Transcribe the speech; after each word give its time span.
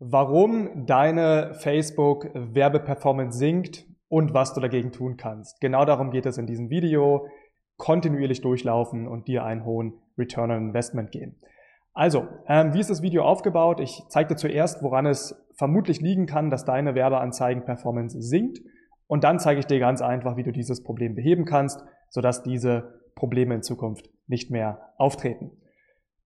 warum 0.00 0.86
deine 0.86 1.54
Facebook-Werbeperformance 1.54 3.38
sinkt 3.38 3.86
und 4.08 4.34
was 4.34 4.54
du 4.54 4.60
dagegen 4.60 4.90
tun 4.90 5.16
kannst. 5.16 5.60
Genau 5.60 5.84
darum 5.84 6.10
geht 6.10 6.26
es 6.26 6.38
in 6.38 6.46
diesem 6.46 6.70
Video. 6.70 7.28
Kontinuierlich 7.76 8.40
durchlaufen 8.40 9.06
und 9.06 9.28
dir 9.28 9.44
einen 9.44 9.64
hohen 9.64 9.94
Return 10.18 10.50
on 10.50 10.68
Investment 10.68 11.12
geben. 11.12 11.36
Also, 11.92 12.26
ähm, 12.46 12.74
wie 12.74 12.80
ist 12.80 12.90
das 12.90 13.02
Video 13.02 13.24
aufgebaut? 13.24 13.80
Ich 13.80 14.02
zeige 14.08 14.28
dir 14.28 14.36
zuerst, 14.36 14.82
woran 14.82 15.06
es 15.06 15.34
vermutlich 15.56 16.00
liegen 16.00 16.26
kann, 16.26 16.50
dass 16.50 16.64
deine 16.64 16.94
Werbeanzeigen-Performance 16.94 18.20
sinkt. 18.20 18.60
Und 19.06 19.24
dann 19.24 19.38
zeige 19.38 19.60
ich 19.60 19.66
dir 19.66 19.80
ganz 19.80 20.02
einfach, 20.02 20.36
wie 20.36 20.42
du 20.42 20.52
dieses 20.52 20.82
Problem 20.82 21.14
beheben 21.14 21.44
kannst, 21.44 21.82
sodass 22.08 22.42
diese 22.42 23.00
Probleme 23.14 23.54
in 23.54 23.62
Zukunft 23.62 24.08
nicht 24.26 24.50
mehr 24.50 24.92
auftreten. 24.96 25.50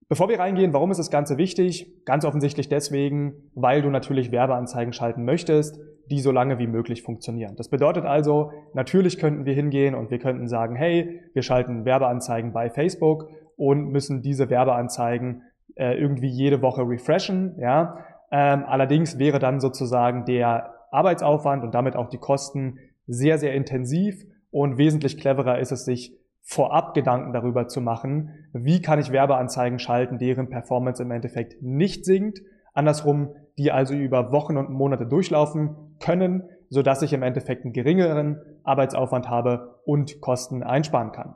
Bevor 0.09 0.29
wir 0.29 0.39
reingehen, 0.39 0.73
warum 0.73 0.91
ist 0.91 0.99
das 0.99 1.11
Ganze 1.11 1.39
wichtig? 1.39 2.05
Ganz 2.05 2.25
offensichtlich 2.25 2.69
deswegen, 2.69 3.51
weil 3.55 3.83
du 3.83 3.91
natürlich 3.91 4.33
Werbeanzeigen 4.33 4.93
schalten 4.93 5.25
möchtest, 5.25 5.81
die 6.11 6.21
so 6.21 6.31
lange 6.31 6.59
wie 6.59 6.67
möglich 6.67 7.03
funktionieren. 7.03 7.57
Das 7.57 7.69
bedeutet 7.69 8.05
also, 8.05 8.51
natürlich 8.75 9.19
könnten 9.19 9.47
wir 9.47 9.55
hingehen 9.55 9.95
und 9.95 10.11
wir 10.11 10.19
könnten 10.19 10.47
sagen, 10.47 10.77
hey, 10.77 11.21
wir 11.33 11.43
schalten 11.43 11.85
Werbeanzeigen 11.85 12.53
bei 12.53 12.69
Facebook 12.69 13.29
und 13.57 13.91
müssen 13.91 14.21
diese 14.21 14.51
Werbeanzeigen 14.51 15.43
äh, 15.77 15.99
irgendwie 15.99 16.29
jede 16.29 16.61
Woche 16.61 16.83
refreshen. 16.83 17.57
Ja? 17.59 17.99
Ähm, 18.31 18.65
allerdings 18.67 19.19
wäre 19.19 19.39
dann 19.39 19.61
sozusagen 19.61 20.27
der 20.27 20.75
Arbeitsaufwand 20.91 21.65
und 21.65 21.75
damit 21.75 21.97
auch 21.97 22.09
die 22.09 22.19
Kosten 22.19 22.79
sehr, 23.07 23.39
sehr 23.39 23.55
intensiv 23.55 24.23
und 24.51 24.77
wesentlich 24.79 25.19
cleverer 25.19 25.59
ist 25.59 25.73
es, 25.73 25.85
sich 25.85 26.17
vorab 26.45 26.95
Gedanken 26.95 27.33
darüber 27.33 27.69
zu 27.69 27.81
machen, 27.81 28.31
wie 28.53 28.83
kann 28.83 29.01
ich 29.01 29.11
Werbeanzeigen 29.11 29.79
schalten, 29.79 30.19
deren 30.19 30.51
Performance 30.51 31.03
im 31.03 31.11
Endeffekt 31.11 31.63
nicht 31.63 32.05
sinkt, 32.05 32.43
andersrum, 32.75 33.35
die 33.57 33.73
also 33.73 33.95
über 33.95 34.31
Wochen 34.31 34.57
und 34.57 34.71
Monate 34.71 35.07
durchlaufen 35.07 35.97
können, 36.01 36.45
so 36.69 36.83
dass 36.83 37.03
ich 37.03 37.13
im 37.13 37.23
Endeffekt 37.23 37.65
einen 37.65 37.73
geringeren 37.73 38.41
Arbeitsaufwand 38.63 39.29
habe 39.29 39.81
und 39.85 40.21
Kosten 40.21 40.63
einsparen 40.63 41.13
kann. 41.13 41.35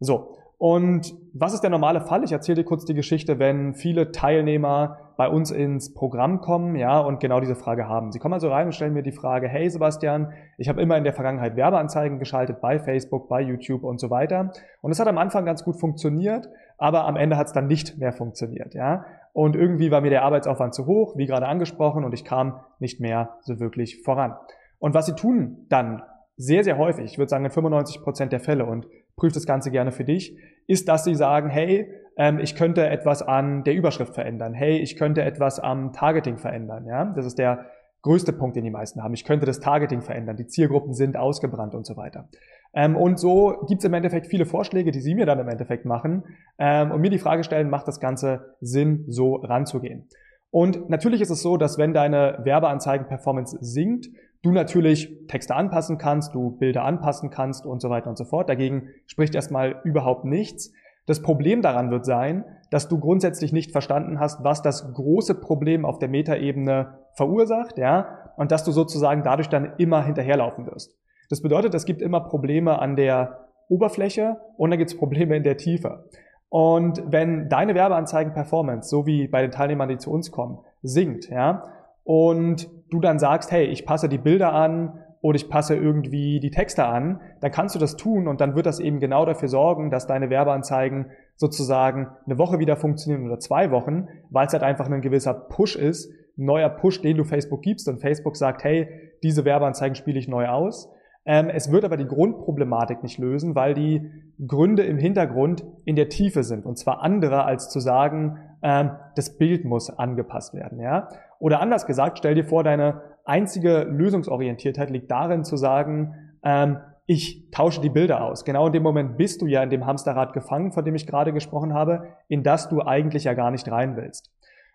So. 0.00 0.36
Und 0.58 1.14
was 1.34 1.54
ist 1.54 1.60
der 1.60 1.70
normale 1.70 2.00
Fall? 2.00 2.24
Ich 2.24 2.32
erzähle 2.32 2.56
dir 2.56 2.64
kurz 2.64 2.84
die 2.84 2.94
Geschichte, 2.94 3.38
wenn 3.38 3.74
viele 3.74 4.10
Teilnehmer 4.10 5.07
bei 5.18 5.28
uns 5.28 5.50
ins 5.50 5.92
Programm 5.94 6.40
kommen, 6.40 6.76
ja, 6.76 7.00
und 7.00 7.18
genau 7.18 7.40
diese 7.40 7.56
Frage 7.56 7.88
haben. 7.88 8.12
Sie 8.12 8.20
kommen 8.20 8.34
also 8.34 8.50
rein 8.50 8.66
und 8.66 8.72
stellen 8.72 8.94
mir 8.94 9.02
die 9.02 9.10
Frage, 9.10 9.48
hey 9.48 9.68
Sebastian, 9.68 10.32
ich 10.58 10.68
habe 10.68 10.80
immer 10.80 10.96
in 10.96 11.02
der 11.02 11.12
Vergangenheit 11.12 11.56
Werbeanzeigen 11.56 12.20
geschaltet 12.20 12.60
bei 12.60 12.78
Facebook, 12.78 13.28
bei 13.28 13.40
YouTube 13.40 13.82
und 13.82 13.98
so 13.98 14.10
weiter. 14.10 14.52
Und 14.80 14.92
es 14.92 15.00
hat 15.00 15.08
am 15.08 15.18
Anfang 15.18 15.44
ganz 15.44 15.64
gut 15.64 15.80
funktioniert, 15.80 16.48
aber 16.78 17.04
am 17.04 17.16
Ende 17.16 17.36
hat 17.36 17.48
es 17.48 17.52
dann 17.52 17.66
nicht 17.66 17.98
mehr 17.98 18.12
funktioniert, 18.12 18.74
ja. 18.74 19.04
Und 19.32 19.56
irgendwie 19.56 19.90
war 19.90 20.02
mir 20.02 20.10
der 20.10 20.22
Arbeitsaufwand 20.22 20.72
zu 20.72 20.86
hoch, 20.86 21.16
wie 21.16 21.26
gerade 21.26 21.48
angesprochen, 21.48 22.04
und 22.04 22.14
ich 22.14 22.24
kam 22.24 22.60
nicht 22.78 23.00
mehr 23.00 23.38
so 23.40 23.58
wirklich 23.58 24.02
voran. 24.04 24.36
Und 24.78 24.94
was 24.94 25.06
sie 25.06 25.16
tun 25.16 25.66
dann 25.68 26.00
sehr, 26.36 26.62
sehr 26.62 26.78
häufig, 26.78 27.06
ich 27.06 27.18
würde 27.18 27.28
sagen 27.28 27.44
in 27.44 27.50
95 27.50 28.02
Prozent 28.02 28.30
der 28.30 28.38
Fälle 28.38 28.66
und 28.66 28.86
prüft 29.16 29.34
das 29.34 29.46
Ganze 29.46 29.72
gerne 29.72 29.90
für 29.90 30.04
dich, 30.04 30.38
ist, 30.68 30.88
dass 30.88 31.02
sie 31.02 31.16
sagen, 31.16 31.50
hey, 31.50 31.92
ähm, 32.16 32.38
ich 32.38 32.54
könnte 32.54 32.86
etwas 32.86 33.22
an 33.22 33.64
der 33.64 33.74
Überschrift 33.74 34.14
verändern. 34.14 34.54
Hey, 34.54 34.78
ich 34.78 34.96
könnte 34.96 35.22
etwas 35.22 35.58
am 35.58 35.92
Targeting 35.92 36.36
verändern. 36.36 36.86
Ja, 36.86 37.06
das 37.06 37.26
ist 37.26 37.38
der 37.38 37.66
größte 38.02 38.32
Punkt, 38.32 38.54
den 38.56 38.64
die 38.64 38.70
meisten 38.70 39.02
haben. 39.02 39.14
Ich 39.14 39.24
könnte 39.24 39.46
das 39.46 39.60
Targeting 39.60 40.02
verändern. 40.02 40.36
Die 40.36 40.46
Zielgruppen 40.46 40.94
sind 40.94 41.16
ausgebrannt 41.16 41.74
und 41.74 41.86
so 41.86 41.96
weiter. 41.96 42.28
Ähm, 42.74 42.96
und 42.96 43.18
so 43.18 43.64
gibt 43.66 43.80
es 43.80 43.84
im 43.84 43.94
Endeffekt 43.94 44.26
viele 44.26 44.46
Vorschläge, 44.46 44.92
die 44.92 45.00
Sie 45.00 45.14
mir 45.14 45.26
dann 45.26 45.40
im 45.40 45.48
Endeffekt 45.48 45.84
machen 45.84 46.24
ähm, 46.58 46.92
und 46.92 47.00
mir 47.00 47.10
die 47.10 47.18
Frage 47.18 47.44
stellen, 47.44 47.70
macht 47.70 47.88
das 47.88 47.98
Ganze 47.98 48.54
Sinn, 48.60 49.04
so 49.08 49.36
ranzugehen? 49.36 50.08
Und 50.50 50.88
natürlich 50.88 51.20
ist 51.20 51.30
es 51.30 51.42
so, 51.42 51.56
dass 51.56 51.78
wenn 51.78 51.92
deine 51.92 52.38
Werbeanzeigen-Performance 52.42 53.58
sinkt, 53.60 54.08
du 54.42 54.52
natürlich 54.52 55.26
Texte 55.26 55.54
anpassen 55.54 55.98
kannst, 55.98 56.34
du 56.34 56.50
Bilder 56.50 56.84
anpassen 56.84 57.30
kannst 57.30 57.66
und 57.66 57.80
so 57.80 57.90
weiter 57.90 58.08
und 58.08 58.16
so 58.16 58.24
fort. 58.24 58.48
Dagegen 58.48 58.88
spricht 59.06 59.34
erstmal 59.34 59.80
überhaupt 59.84 60.24
nichts. 60.24 60.72
Das 61.06 61.22
Problem 61.22 61.62
daran 61.62 61.90
wird 61.90 62.04
sein, 62.04 62.44
dass 62.70 62.88
du 62.88 62.98
grundsätzlich 62.98 63.52
nicht 63.52 63.72
verstanden 63.72 64.20
hast, 64.20 64.44
was 64.44 64.62
das 64.62 64.92
große 64.92 65.34
Problem 65.34 65.84
auf 65.84 65.98
der 65.98 66.08
Metaebene 66.08 66.98
verursacht, 67.14 67.78
ja, 67.78 68.32
und 68.36 68.52
dass 68.52 68.62
du 68.62 68.72
sozusagen 68.72 69.22
dadurch 69.22 69.48
dann 69.48 69.72
immer 69.78 70.04
hinterherlaufen 70.04 70.66
wirst. 70.66 70.96
Das 71.30 71.42
bedeutet, 71.42 71.74
es 71.74 71.86
gibt 71.86 72.02
immer 72.02 72.20
Probleme 72.20 72.78
an 72.78 72.94
der 72.94 73.48
Oberfläche 73.68 74.36
und 74.56 74.70
dann 74.70 74.78
gibt 74.78 74.90
es 74.90 74.96
Probleme 74.96 75.36
in 75.36 75.42
der 75.42 75.56
Tiefe. 75.56 76.04
Und 76.50 77.02
wenn 77.06 77.48
deine 77.48 77.74
Werbeanzeigen-Performance, 77.74 78.88
so 78.88 79.06
wie 79.06 79.28
bei 79.28 79.42
den 79.42 79.50
Teilnehmern, 79.50 79.88
die 79.88 79.98
zu 79.98 80.10
uns 80.10 80.30
kommen, 80.30 80.58
sinkt, 80.82 81.28
ja, 81.28 81.64
und 82.08 82.70
du 82.90 83.00
dann 83.00 83.18
sagst, 83.18 83.52
hey, 83.52 83.66
ich 83.66 83.84
passe 83.84 84.08
die 84.08 84.16
Bilder 84.16 84.54
an 84.54 84.98
oder 85.20 85.36
ich 85.36 85.50
passe 85.50 85.76
irgendwie 85.76 86.40
die 86.40 86.50
Texte 86.50 86.86
an, 86.86 87.20
dann 87.42 87.50
kannst 87.50 87.74
du 87.74 87.78
das 87.78 87.96
tun 87.96 88.28
und 88.28 88.40
dann 88.40 88.56
wird 88.56 88.64
das 88.64 88.80
eben 88.80 88.98
genau 88.98 89.26
dafür 89.26 89.48
sorgen, 89.48 89.90
dass 89.90 90.06
deine 90.06 90.30
Werbeanzeigen 90.30 91.10
sozusagen 91.36 92.08
eine 92.24 92.38
Woche 92.38 92.58
wieder 92.60 92.76
funktionieren 92.76 93.26
oder 93.26 93.38
zwei 93.40 93.70
Wochen, 93.70 94.08
weil 94.30 94.46
es 94.46 94.54
halt 94.54 94.62
einfach 94.62 94.88
ein 94.88 95.02
gewisser 95.02 95.34
Push 95.34 95.76
ist, 95.76 96.10
ein 96.38 96.46
neuer 96.46 96.70
Push, 96.70 97.02
den 97.02 97.18
du 97.18 97.24
Facebook 97.24 97.60
gibst 97.60 97.86
und 97.88 98.00
Facebook 98.00 98.36
sagt, 98.36 98.64
hey, 98.64 98.88
diese 99.22 99.44
Werbeanzeigen 99.44 99.94
spiele 99.94 100.18
ich 100.18 100.28
neu 100.28 100.48
aus. 100.48 100.90
Ähm, 101.26 101.50
es 101.50 101.70
wird 101.70 101.84
aber 101.84 101.98
die 101.98 102.06
Grundproblematik 102.06 103.02
nicht 103.02 103.18
lösen, 103.18 103.54
weil 103.54 103.74
die 103.74 104.10
Gründe 104.46 104.84
im 104.84 104.96
Hintergrund 104.96 105.62
in 105.84 105.94
der 105.94 106.08
Tiefe 106.08 106.42
sind 106.42 106.64
und 106.64 106.78
zwar 106.78 107.02
andere 107.02 107.44
als 107.44 107.68
zu 107.68 107.80
sagen, 107.80 108.38
ähm, 108.62 108.92
das 109.14 109.36
Bild 109.36 109.66
muss 109.66 109.90
angepasst 109.90 110.54
werden, 110.54 110.80
ja. 110.80 111.10
Oder 111.38 111.60
anders 111.60 111.86
gesagt, 111.86 112.18
stell 112.18 112.34
dir 112.34 112.44
vor, 112.44 112.64
deine 112.64 113.02
einzige 113.24 113.82
Lösungsorientiertheit 113.84 114.90
liegt 114.90 115.10
darin 115.10 115.44
zu 115.44 115.56
sagen, 115.56 116.14
ähm, 116.42 116.78
ich 117.06 117.50
tausche 117.50 117.80
die 117.80 117.88
Bilder 117.88 118.22
aus. 118.22 118.44
Genau 118.44 118.66
in 118.66 118.72
dem 118.72 118.82
Moment 118.82 119.16
bist 119.16 119.40
du 119.40 119.46
ja 119.46 119.62
in 119.62 119.70
dem 119.70 119.86
Hamsterrad 119.86 120.34
gefangen, 120.34 120.72
von 120.72 120.84
dem 120.84 120.94
ich 120.94 121.06
gerade 121.06 121.32
gesprochen 121.32 121.72
habe, 121.72 122.08
in 122.28 122.42
das 122.42 122.68
du 122.68 122.82
eigentlich 122.82 123.24
ja 123.24 123.34
gar 123.34 123.50
nicht 123.50 123.70
rein 123.70 123.96
willst. 123.96 124.30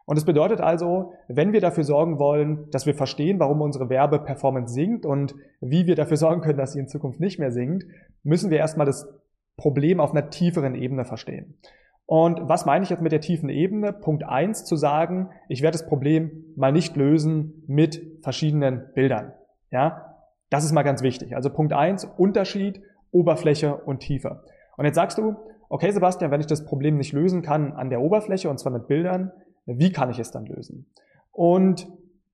Und 0.05 0.17
das 0.17 0.25
bedeutet 0.25 0.59
also, 0.59 1.13
wenn 1.27 1.53
wir 1.53 1.61
dafür 1.61 1.83
sorgen 1.83 2.19
wollen, 2.19 2.69
dass 2.71 2.85
wir 2.85 2.95
verstehen, 2.95 3.39
warum 3.39 3.61
unsere 3.61 3.89
Werbeperformance 3.89 4.73
sinkt 4.73 5.05
und 5.05 5.35
wie 5.61 5.85
wir 5.85 5.95
dafür 5.95 6.17
sorgen 6.17 6.41
können, 6.41 6.57
dass 6.57 6.73
sie 6.73 6.79
in 6.79 6.87
Zukunft 6.87 7.19
nicht 7.19 7.39
mehr 7.39 7.51
sinkt, 7.51 7.85
müssen 8.23 8.49
wir 8.49 8.57
erstmal 8.57 8.85
das 8.85 9.07
Problem 9.55 9.99
auf 9.99 10.11
einer 10.11 10.29
tieferen 10.29 10.75
Ebene 10.75 11.05
verstehen. 11.05 11.57
Und 12.05 12.41
was 12.43 12.65
meine 12.65 12.83
ich 12.83 12.89
jetzt 12.89 13.01
mit 13.01 13.11
der 13.11 13.21
tiefen 13.21 13.49
Ebene? 13.49 13.93
Punkt 13.93 14.23
eins 14.23 14.65
zu 14.65 14.75
sagen, 14.75 15.29
ich 15.47 15.61
werde 15.61 15.77
das 15.77 15.87
Problem 15.87 16.53
mal 16.55 16.71
nicht 16.71 16.95
lösen 16.95 17.63
mit 17.67 18.19
verschiedenen 18.21 18.83
Bildern. 18.93 19.33
Ja, 19.71 20.15
das 20.49 20.65
ist 20.65 20.73
mal 20.73 20.83
ganz 20.83 21.01
wichtig. 21.01 21.35
Also 21.35 21.49
Punkt 21.49 21.73
eins 21.73 22.05
Unterschied, 22.05 22.81
Oberfläche 23.11 23.75
und 23.75 23.99
Tiefe. 23.99 24.43
Und 24.77 24.85
jetzt 24.85 24.95
sagst 24.95 25.17
du, 25.17 25.35
okay 25.69 25.91
Sebastian, 25.91 26.29
wenn 26.31 26.41
ich 26.41 26.47
das 26.47 26.65
Problem 26.65 26.97
nicht 26.97 27.13
lösen 27.13 27.41
kann 27.41 27.73
an 27.73 27.89
der 27.89 28.01
Oberfläche 28.01 28.49
und 28.49 28.59
zwar 28.59 28.71
mit 28.71 28.87
Bildern, 28.87 29.31
wie 29.65 29.91
kann 29.91 30.09
ich 30.09 30.19
es 30.19 30.31
dann 30.31 30.45
lösen? 30.45 30.91
Und 31.31 31.87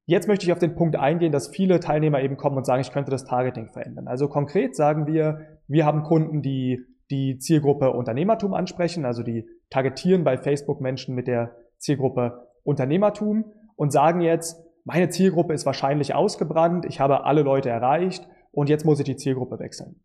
jetzt 0.06 0.28
möchte 0.28 0.46
ich 0.46 0.52
auf 0.52 0.60
den 0.60 0.76
Punkt 0.76 0.96
eingehen, 0.96 1.32
dass 1.32 1.48
viele 1.48 1.80
Teilnehmer 1.80 2.22
eben 2.22 2.38
kommen 2.38 2.58
und 2.58 2.66
sagen, 2.66 2.82
ich 2.82 2.92
könnte 2.92 3.12
das 3.12 3.26
Targeting 3.26 3.70
verändern. 3.70 4.08
Also 4.08 4.28
konkret 4.28 4.76
sagen 4.76 5.06
wir, 5.06 5.60
wir 5.68 5.86
haben 5.86 6.04
Kunden, 6.04 6.42
die 6.42 6.84
die 7.10 7.38
Zielgruppe 7.38 7.92
Unternehmertum 7.92 8.54
ansprechen, 8.54 9.06
also 9.06 9.24
die 9.24 9.48
targetieren 9.70 10.24
bei 10.24 10.38
Facebook 10.38 10.82
Menschen 10.82 11.16
mit 11.16 11.28
der 11.28 11.56
Zielgruppe 11.78 12.48
Unternehmertum 12.64 13.46
und 13.76 13.92
sagen 13.92 14.22
jetzt, 14.22 14.64
meine 14.84 15.10
Zielgruppe 15.10 15.54
ist 15.54 15.66
wahrscheinlich 15.66 16.14
ausgebrannt, 16.14 16.86
ich 16.86 17.00
habe 17.00 17.26
alle 17.26 17.42
Leute 17.42 17.70
erreicht 17.70 18.28
und 18.52 18.70
jetzt 18.70 18.86
muss 18.86 19.00
ich 19.00 19.06
die 19.06 19.16
Zielgruppe 19.16 19.60
wechseln. 19.60 20.02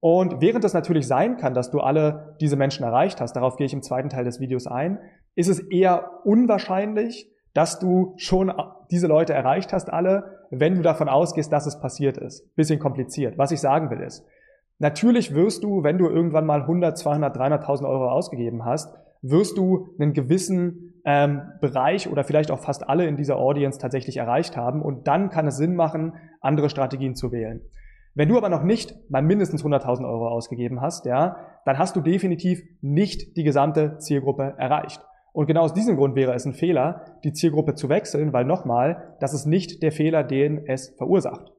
Und 0.00 0.40
während 0.40 0.64
es 0.64 0.74
natürlich 0.74 1.06
sein 1.06 1.36
kann, 1.36 1.54
dass 1.54 1.70
du 1.70 1.80
alle 1.80 2.36
diese 2.40 2.56
Menschen 2.56 2.84
erreicht 2.84 3.20
hast, 3.20 3.34
darauf 3.34 3.56
gehe 3.56 3.66
ich 3.66 3.72
im 3.72 3.82
zweiten 3.82 4.08
Teil 4.08 4.24
des 4.24 4.40
Videos 4.40 4.66
ein, 4.66 4.98
ist 5.34 5.48
es 5.48 5.58
eher 5.58 6.20
unwahrscheinlich, 6.24 7.30
dass 7.54 7.78
du 7.78 8.12
schon 8.16 8.52
diese 8.90 9.06
Leute 9.06 9.32
erreicht 9.32 9.72
hast, 9.72 9.90
alle, 9.90 10.46
wenn 10.50 10.74
du 10.74 10.82
davon 10.82 11.08
ausgehst, 11.08 11.50
dass 11.52 11.66
es 11.66 11.80
passiert 11.80 12.18
ist. 12.18 12.54
Bisschen 12.54 12.78
kompliziert. 12.78 13.38
Was 13.38 13.50
ich 13.50 13.60
sagen 13.60 13.90
will 13.90 14.00
ist, 14.00 14.26
Natürlich 14.78 15.34
wirst 15.34 15.64
du, 15.64 15.82
wenn 15.82 15.98
du 15.98 16.08
irgendwann 16.08 16.44
mal 16.44 16.62
100, 16.62 16.98
200, 16.98 17.36
300.000 17.36 17.88
Euro 17.88 18.10
ausgegeben 18.10 18.64
hast, 18.64 18.94
wirst 19.22 19.56
du 19.56 19.88
einen 19.98 20.12
gewissen 20.12 21.00
ähm, 21.04 21.42
Bereich 21.60 22.10
oder 22.10 22.24
vielleicht 22.24 22.50
auch 22.50 22.60
fast 22.60 22.88
alle 22.88 23.06
in 23.06 23.16
dieser 23.16 23.36
Audience 23.36 23.78
tatsächlich 23.78 24.18
erreicht 24.18 24.56
haben 24.56 24.82
und 24.82 25.06
dann 25.06 25.30
kann 25.30 25.46
es 25.46 25.56
Sinn 25.56 25.76
machen, 25.76 26.14
andere 26.40 26.68
Strategien 26.68 27.14
zu 27.14 27.32
wählen. 27.32 27.62
Wenn 28.14 28.28
du 28.28 28.36
aber 28.36 28.48
noch 28.48 28.62
nicht 28.62 28.94
mal 29.10 29.22
mindestens 29.22 29.64
100.000 29.64 30.04
Euro 30.04 30.28
ausgegeben 30.28 30.80
hast, 30.80 31.06
ja, 31.06 31.36
dann 31.64 31.78
hast 31.78 31.96
du 31.96 32.00
definitiv 32.00 32.62
nicht 32.80 33.36
die 33.36 33.44
gesamte 33.44 33.98
Zielgruppe 33.98 34.54
erreicht. 34.56 35.00
Und 35.32 35.46
genau 35.46 35.62
aus 35.62 35.74
diesem 35.74 35.96
Grund 35.96 36.16
wäre 36.16 36.32
es 36.32 36.46
ein 36.46 36.54
Fehler, 36.54 37.18
die 37.24 37.32
Zielgruppe 37.34 37.74
zu 37.74 37.90
wechseln, 37.90 38.32
weil 38.32 38.46
nochmal, 38.46 39.16
das 39.20 39.34
ist 39.34 39.44
nicht 39.44 39.82
der 39.82 39.92
Fehler, 39.92 40.24
den 40.24 40.66
es 40.66 40.94
verursacht. 40.96 41.52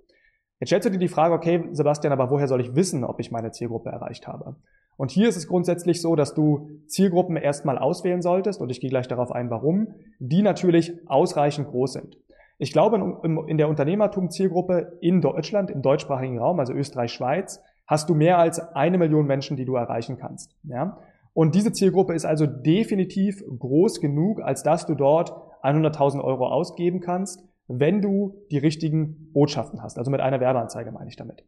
Jetzt 0.59 0.69
stellst 0.69 0.87
du 0.87 0.91
dir 0.91 0.97
die 0.97 1.07
Frage, 1.07 1.33
okay, 1.33 1.69
Sebastian, 1.71 2.13
aber 2.13 2.31
woher 2.31 2.47
soll 2.47 2.61
ich 2.61 2.75
wissen, 2.75 3.03
ob 3.03 3.19
ich 3.19 3.31
meine 3.31 3.51
Zielgruppe 3.51 3.89
erreicht 3.89 4.27
habe? 4.27 4.55
Und 4.95 5.11
hier 5.11 5.29
ist 5.29 5.37
es 5.37 5.47
grundsätzlich 5.47 6.01
so, 6.01 6.15
dass 6.15 6.33
du 6.33 6.69
Zielgruppen 6.87 7.37
erstmal 7.37 7.77
auswählen 7.77 8.23
solltest, 8.23 8.61
und 8.61 8.71
ich 8.71 8.81
gehe 8.81 8.89
gleich 8.89 9.07
darauf 9.07 9.31
ein, 9.31 9.51
warum, 9.51 9.93
die 10.19 10.41
natürlich 10.41 10.93
ausreichend 11.07 11.67
groß 11.67 11.93
sind. 11.93 12.17
Ich 12.57 12.73
glaube, 12.73 13.19
in 13.47 13.57
der 13.59 13.69
Unternehmertum-Zielgruppe 13.69 14.97
in 14.99 15.21
Deutschland, 15.21 15.69
im 15.69 15.83
deutschsprachigen 15.83 16.39
Raum, 16.39 16.59
also 16.59 16.73
Österreich, 16.73 17.11
Schweiz, 17.11 17.61
hast 17.85 18.09
du 18.09 18.15
mehr 18.15 18.39
als 18.39 18.59
eine 18.59 18.97
Million 18.97 19.27
Menschen, 19.27 19.57
die 19.57 19.65
du 19.65 19.75
erreichen 19.75 20.17
kannst. 20.17 20.55
Ja? 20.63 20.97
Und 21.33 21.53
diese 21.53 21.71
Zielgruppe 21.71 22.15
ist 22.15 22.25
also 22.25 22.47
definitiv 22.47 23.43
groß 23.59 24.01
genug, 24.01 24.41
als 24.41 24.63
dass 24.63 24.87
du 24.87 24.95
dort 24.95 25.33
100.000 25.61 26.23
Euro 26.23 26.47
ausgeben 26.47 26.99
kannst, 26.99 27.43
wenn 27.67 28.01
du 28.01 28.35
die 28.51 28.57
richtigen 28.57 29.31
Botschaften 29.33 29.81
hast. 29.81 29.97
Also 29.97 30.11
mit 30.11 30.21
einer 30.21 30.39
Werbeanzeige 30.39 30.91
meine 30.91 31.09
ich 31.09 31.15
damit. 31.15 31.43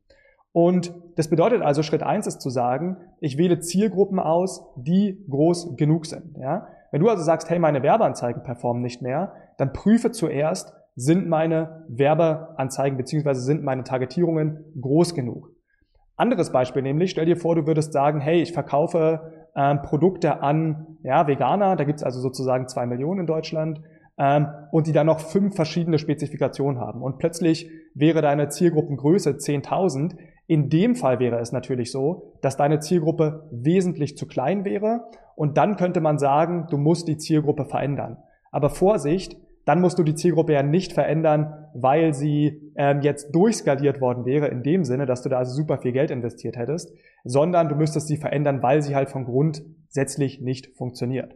Und 0.52 0.94
das 1.16 1.30
bedeutet 1.30 1.62
also, 1.62 1.84
Schritt 1.84 2.04
eins 2.04 2.28
ist 2.28 2.42
zu 2.42 2.50
sagen, 2.50 2.98
ich 3.20 3.38
wähle 3.38 3.60
Zielgruppen 3.60 4.20
aus, 4.20 4.64
die 4.76 5.24
groß 5.30 5.76
genug 5.78 6.06
sind. 6.06 6.38
Ja? 6.38 6.68
Wenn 6.92 7.02
du 7.02 7.10
also 7.10 7.24
sagst, 7.24 7.50
hey, 7.50 7.60
meine 7.60 7.84
Werbeanzeigen 7.84 8.44
performen 8.44 8.82
nicht 8.82 9.02
mehr, 9.02 9.34
dann 9.58 9.74
prüfe 9.74 10.12
zuerst, 10.12 10.74
sind 10.96 11.30
meine 11.30 11.86
Werbeanzeigen 11.88 12.98
beziehungsweise 12.98 13.42
sind 13.42 13.64
meine 13.64 13.84
Targetierungen 13.84 14.66
groß 14.82 15.14
genug. 15.14 15.52
Anderes 16.18 16.52
Beispiel 16.52 16.82
nämlich, 16.82 17.12
stell 17.12 17.26
dir 17.26 17.38
vor, 17.38 17.56
du 17.56 17.66
würdest 17.66 17.94
sagen, 17.94 18.20
hey, 18.20 18.42
ich 18.42 18.52
verkaufe 18.52 19.32
ähm, 19.56 19.82
Produkte 19.84 20.42
an 20.42 20.98
ja, 21.04 21.28
Veganer, 21.28 21.78
da 21.78 21.86
gibt's 21.86 22.04
also 22.04 22.20
sozusagen 22.20 22.68
zwei 22.68 22.86
Millionen 22.86 23.22
in 23.22 23.26
Deutschland, 23.28 23.82
und 24.72 24.88
die 24.88 24.92
dann 24.92 25.08
noch 25.08 25.22
fünf 25.22 25.56
verschiedene 25.56 25.98
Spezifikationen 25.98 26.82
haben. 26.82 27.02
Und 27.02 27.20
plötzlich 27.20 27.70
wäre 27.94 28.22
deine 28.22 28.50
Zielgruppengröße 28.50 29.32
10.000, 29.32 30.18
in 30.46 30.70
dem 30.70 30.96
Fall 30.96 31.20
wäre 31.20 31.40
es 31.40 31.52
natürlich 31.52 31.92
so, 31.92 32.34
dass 32.42 32.58
deine 32.58 32.80
Zielgruppe 32.80 33.48
wesentlich 33.52 34.18
zu 34.18 34.28
klein 34.28 34.66
wäre 34.66 35.06
und 35.36 35.58
dann 35.58 35.78
könnte 35.78 36.02
man 36.02 36.18
sagen, 36.18 36.68
du 36.70 36.78
musst 36.78 37.08
die 37.08 37.18
Zielgruppe 37.18 37.66
verändern. 37.66 38.18
Aber 38.52 38.70
Vorsicht, 38.70 39.38
dann 39.66 39.80
musst 39.80 40.00
du 40.00 40.04
die 40.04 40.16
Zielgruppe 40.16 40.54
ja 40.54 40.64
nicht 40.64 40.94
verändern, 40.94 41.68
weil 41.76 42.14
sie 42.14 42.74
ähm, 42.76 43.02
jetzt 43.02 43.34
durchskaliert 43.36 44.02
worden 44.02 44.26
wäre, 44.26 44.48
in 44.48 44.64
dem 44.64 44.84
Sinne, 44.84 45.06
dass 45.06 45.22
du 45.22 45.30
da 45.30 45.38
also 45.38 45.54
super 45.54 45.78
viel 45.78 45.92
Geld 45.92 46.10
investiert 46.10 46.58
hättest, 46.58 46.92
sondern 47.24 47.70
du 47.70 47.76
müsstest 47.76 48.08
sie 48.08 48.18
verändern, 48.18 48.64
weil 48.64 48.82
sie 48.82 48.96
halt 48.96 49.10
von 49.10 49.26
grundsätzlich 49.26 50.42
nicht 50.42 50.76
funktioniert. 50.76 51.36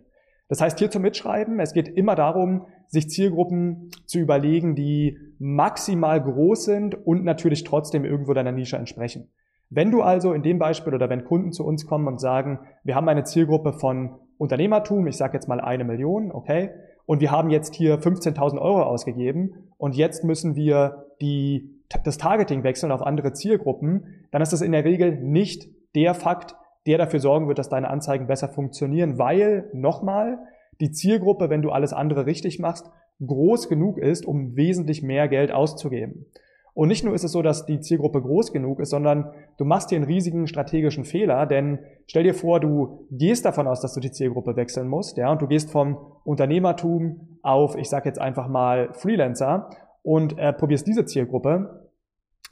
Das 0.53 0.61
heißt, 0.61 0.77
hier 0.77 0.91
zum 0.91 1.01
Mitschreiben, 1.01 1.59
es 1.59 1.73
geht 1.73 1.87
immer 1.87 2.13
darum, 2.13 2.67
sich 2.85 3.09
Zielgruppen 3.09 3.89
zu 4.05 4.19
überlegen, 4.19 4.75
die 4.75 5.17
maximal 5.39 6.21
groß 6.21 6.65
sind 6.65 6.93
und 7.07 7.23
natürlich 7.23 7.63
trotzdem 7.63 8.05
irgendwo 8.05 8.33
deiner 8.33 8.51
Nische 8.51 8.77
entsprechen. 8.77 9.29
Wenn 9.71 9.89
du 9.89 10.03
also 10.03 10.31
in 10.31 10.43
dem 10.43 10.59
Beispiel 10.59 10.93
oder 10.93 11.09
wenn 11.09 11.25
Kunden 11.25 11.53
zu 11.53 11.65
uns 11.65 11.87
kommen 11.87 12.07
und 12.07 12.21
sagen, 12.21 12.59
wir 12.83 12.93
haben 12.93 13.09
eine 13.09 13.23
Zielgruppe 13.23 13.73
von 13.73 14.19
Unternehmertum, 14.37 15.07
ich 15.07 15.17
sage 15.17 15.33
jetzt 15.33 15.47
mal 15.47 15.59
eine 15.59 15.85
Million, 15.85 16.31
okay, 16.31 16.69
und 17.07 17.19
wir 17.19 17.31
haben 17.31 17.49
jetzt 17.49 17.73
hier 17.73 17.99
15.000 17.99 18.61
Euro 18.61 18.83
ausgegeben 18.83 19.71
und 19.77 19.95
jetzt 19.95 20.23
müssen 20.23 20.55
wir 20.55 21.07
die, 21.19 21.81
das 22.03 22.19
Targeting 22.19 22.63
wechseln 22.63 22.91
auf 22.91 23.01
andere 23.01 23.33
Zielgruppen, 23.33 24.27
dann 24.29 24.43
ist 24.43 24.53
das 24.53 24.61
in 24.61 24.71
der 24.71 24.85
Regel 24.85 25.19
nicht 25.19 25.67
der 25.95 26.13
Fakt, 26.13 26.55
der 26.85 26.97
dafür 26.97 27.19
sorgen 27.19 27.47
wird, 27.47 27.59
dass 27.59 27.69
deine 27.69 27.89
Anzeigen 27.89 28.27
besser 28.27 28.49
funktionieren, 28.49 29.17
weil 29.17 29.69
nochmal 29.73 30.39
die 30.81 30.91
Zielgruppe, 30.91 31.49
wenn 31.49 31.61
du 31.61 31.71
alles 31.71 31.93
andere 31.93 32.25
richtig 32.25 32.59
machst, 32.59 32.89
groß 33.25 33.69
genug 33.69 33.97
ist, 33.97 34.25
um 34.25 34.55
wesentlich 34.55 35.01
mehr 35.01 35.27
Geld 35.27 35.51
auszugeben. 35.51 36.25
Und 36.73 36.87
nicht 36.87 37.03
nur 37.03 37.13
ist 37.13 37.23
es 37.23 37.31
so, 37.31 37.43
dass 37.43 37.67
die 37.67 37.79
Zielgruppe 37.79 38.21
groß 38.21 38.51
genug 38.51 38.79
ist, 38.79 38.89
sondern 38.89 39.31
du 39.57 39.65
machst 39.65 39.89
hier 39.89 39.97
einen 39.97 40.05
riesigen 40.05 40.47
strategischen 40.47 41.05
Fehler, 41.05 41.45
denn 41.45 41.79
stell 42.07 42.23
dir 42.23 42.33
vor, 42.33 42.59
du 42.59 43.05
gehst 43.11 43.45
davon 43.45 43.67
aus, 43.67 43.79
dass 43.79 43.93
du 43.93 43.99
die 43.99 44.11
Zielgruppe 44.11 44.55
wechseln 44.55 44.87
musst, 44.87 45.17
ja, 45.17 45.31
und 45.31 45.41
du 45.41 45.47
gehst 45.47 45.69
vom 45.69 45.97
Unternehmertum 46.23 47.37
auf, 47.43 47.75
ich 47.75 47.89
sag 47.89 48.05
jetzt 48.05 48.19
einfach 48.19 48.47
mal 48.47 48.89
Freelancer 48.93 49.69
und 50.01 50.39
äh, 50.39 50.51
probierst 50.51 50.87
diese 50.87 51.05
Zielgruppe, 51.05 51.82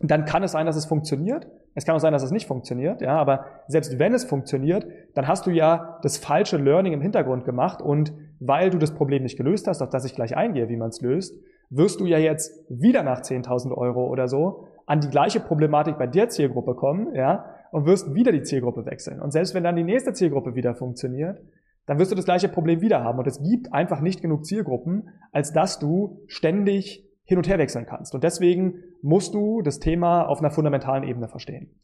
dann 0.09 0.25
kann 0.25 0.41
es 0.43 0.51
sein, 0.51 0.65
dass 0.65 0.75
es 0.75 0.85
funktioniert, 0.85 1.47
es 1.75 1.85
kann 1.85 1.95
auch 1.95 1.99
sein, 1.99 2.13
dass 2.13 2.23
es 2.23 2.31
nicht 2.31 2.47
funktioniert, 2.47 3.01
ja, 3.01 3.17
aber 3.17 3.45
selbst 3.67 3.99
wenn 3.99 4.13
es 4.13 4.23
funktioniert, 4.23 4.85
dann 5.13 5.27
hast 5.27 5.45
du 5.45 5.51
ja 5.51 5.99
das 6.01 6.17
falsche 6.17 6.57
Learning 6.57 6.93
im 6.93 7.01
Hintergrund 7.01 7.45
gemacht 7.45 7.81
und 7.81 8.13
weil 8.39 8.69
du 8.69 8.77
das 8.77 8.91
Problem 8.91 9.23
nicht 9.23 9.37
gelöst 9.37 9.67
hast, 9.67 9.81
auf 9.81 9.89
das 9.89 10.05
ich 10.05 10.15
gleich 10.15 10.35
eingehe, 10.35 10.69
wie 10.69 10.77
man 10.77 10.89
es 10.89 11.01
löst, 11.01 11.39
wirst 11.69 11.99
du 11.99 12.05
ja 12.05 12.17
jetzt 12.17 12.65
wieder 12.69 13.03
nach 13.03 13.21
10.000 13.21 13.71
Euro 13.75 14.07
oder 14.07 14.27
so 14.27 14.67
an 14.85 14.99
die 14.99 15.09
gleiche 15.09 15.39
Problematik 15.39 15.97
bei 15.97 16.07
der 16.07 16.29
Zielgruppe 16.29 16.75
kommen, 16.75 17.15
ja, 17.15 17.45
und 17.71 17.85
wirst 17.85 18.13
wieder 18.13 18.31
die 18.31 18.43
Zielgruppe 18.43 18.85
wechseln. 18.85 19.21
Und 19.21 19.31
selbst 19.31 19.55
wenn 19.55 19.63
dann 19.63 19.75
die 19.75 19.83
nächste 19.83 20.11
Zielgruppe 20.13 20.55
wieder 20.55 20.75
funktioniert, 20.75 21.39
dann 21.85 21.97
wirst 21.97 22.11
du 22.11 22.15
das 22.15 22.25
gleiche 22.25 22.49
Problem 22.49 22.81
wieder 22.81 23.03
haben. 23.03 23.17
Und 23.17 23.27
es 23.27 23.41
gibt 23.41 23.73
einfach 23.73 24.01
nicht 24.01 24.21
genug 24.21 24.45
Zielgruppen, 24.45 25.09
als 25.31 25.53
dass 25.53 25.79
du 25.79 26.19
ständig 26.27 27.09
hin 27.31 27.37
und 27.37 27.47
her 27.47 27.57
wechseln 27.57 27.85
kannst. 27.85 28.13
Und 28.13 28.25
deswegen 28.25 28.83
musst 29.01 29.33
du 29.33 29.61
das 29.61 29.79
Thema 29.79 30.23
auf 30.23 30.39
einer 30.39 30.51
fundamentalen 30.51 31.05
Ebene 31.05 31.29
verstehen. 31.29 31.79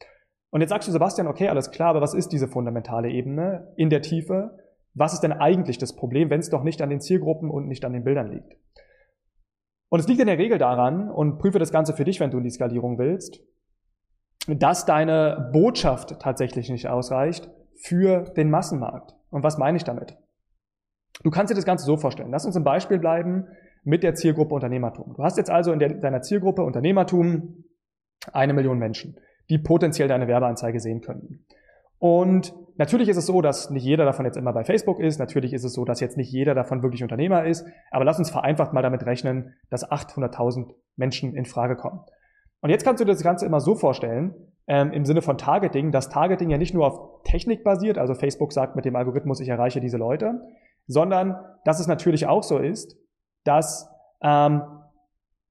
Und 0.49 0.59
jetzt 0.59 0.71
sagst 0.71 0.89
du, 0.89 0.91
Sebastian, 0.91 1.27
okay, 1.27 1.47
alles 1.47 1.71
klar, 1.71 1.91
aber 1.91 2.01
was 2.01 2.13
ist 2.13 2.33
diese 2.33 2.49
fundamentale 2.49 3.09
Ebene 3.09 3.73
in 3.77 3.89
der 3.89 4.01
Tiefe? 4.01 4.59
Was 4.93 5.13
ist 5.13 5.21
denn 5.21 5.31
eigentlich 5.31 5.77
das 5.77 5.95
Problem, 5.95 6.29
wenn 6.29 6.41
es 6.41 6.49
doch 6.49 6.63
nicht 6.63 6.81
an 6.81 6.89
den 6.89 6.99
Zielgruppen 6.99 7.49
und 7.49 7.69
nicht 7.69 7.85
an 7.85 7.93
den 7.93 8.03
Bildern 8.03 8.29
liegt? 8.29 8.57
Und 9.87 10.01
es 10.01 10.07
liegt 10.09 10.19
in 10.19 10.27
der 10.27 10.37
Regel 10.37 10.57
daran, 10.57 11.09
und 11.09 11.37
prüfe 11.37 11.59
das 11.59 11.71
Ganze 11.71 11.93
für 11.93 12.03
dich, 12.03 12.19
wenn 12.19 12.29
du 12.29 12.39
in 12.39 12.43
die 12.43 12.49
Skalierung 12.49 12.97
willst, 12.97 13.39
dass 14.47 14.85
deine 14.85 15.49
Botschaft 15.53 16.19
tatsächlich 16.19 16.69
nicht 16.69 16.89
ausreicht 16.89 17.49
für 17.75 18.23
den 18.35 18.49
Massenmarkt. 18.49 19.15
Und 19.29 19.43
was 19.43 19.57
meine 19.57 19.77
ich 19.77 19.85
damit? 19.85 20.17
Du 21.23 21.31
kannst 21.31 21.51
dir 21.51 21.55
das 21.55 21.65
Ganze 21.65 21.85
so 21.85 21.95
vorstellen. 21.95 22.31
Lass 22.31 22.45
uns 22.45 22.57
ein 22.57 22.65
Beispiel 22.65 22.99
bleiben 22.99 23.47
mit 23.87 24.03
der 24.03 24.15
Zielgruppe 24.15 24.53
Unternehmertum. 24.53 25.13
Du 25.15 25.23
hast 25.23 25.37
jetzt 25.37 25.49
also 25.49 25.71
in 25.71 25.79
deiner 25.79 26.21
Zielgruppe 26.21 26.61
Unternehmertum 26.61 27.63
eine 28.33 28.53
Million 28.53 28.77
Menschen, 28.77 29.17
die 29.49 29.59
potenziell 29.59 30.09
deine 30.09 30.27
Werbeanzeige 30.27 30.81
sehen 30.81 30.99
könnten. 30.99 31.45
Und 31.97 32.53
natürlich 32.75 33.07
ist 33.07 33.15
es 33.15 33.25
so, 33.25 33.41
dass 33.41 33.69
nicht 33.69 33.85
jeder 33.85 34.03
davon 34.03 34.25
jetzt 34.25 34.35
immer 34.35 34.51
bei 34.51 34.65
Facebook 34.65 34.99
ist. 34.99 35.19
Natürlich 35.19 35.53
ist 35.53 35.63
es 35.63 35.71
so, 35.71 35.85
dass 35.85 36.01
jetzt 36.01 36.17
nicht 36.17 36.29
jeder 36.29 36.53
davon 36.53 36.83
wirklich 36.83 37.01
Unternehmer 37.01 37.45
ist. 37.45 37.65
Aber 37.89 38.03
lass 38.03 38.19
uns 38.19 38.29
vereinfacht 38.29 38.73
mal 38.73 38.81
damit 38.81 39.05
rechnen, 39.05 39.53
dass 39.69 39.89
800.000 39.89 40.73
Menschen 40.97 41.33
in 41.33 41.45
Frage 41.45 41.77
kommen. 41.77 42.01
Und 42.59 42.69
jetzt 42.69 42.83
kannst 42.83 42.99
du 42.99 43.05
dir 43.05 43.13
das 43.13 43.23
Ganze 43.23 43.45
immer 43.45 43.61
so 43.61 43.73
vorstellen, 43.73 44.35
ähm, 44.67 44.91
im 44.91 45.05
Sinne 45.05 45.21
von 45.21 45.37
Targeting, 45.37 45.93
dass 45.93 46.09
Targeting 46.09 46.49
ja 46.49 46.57
nicht 46.57 46.73
nur 46.73 46.85
auf 46.85 47.23
Technik 47.23 47.63
basiert, 47.63 47.97
also 47.97 48.15
Facebook 48.15 48.51
sagt 48.51 48.75
mit 48.75 48.83
dem 48.83 48.97
Algorithmus, 48.97 49.39
ich 49.39 49.47
erreiche 49.47 49.79
diese 49.79 49.97
Leute, 49.97 50.41
sondern 50.87 51.37
dass 51.63 51.79
es 51.79 51.87
natürlich 51.87 52.27
auch 52.27 52.43
so 52.43 52.57
ist, 52.57 52.97
dass 53.47 53.89
ähm, 54.21 54.61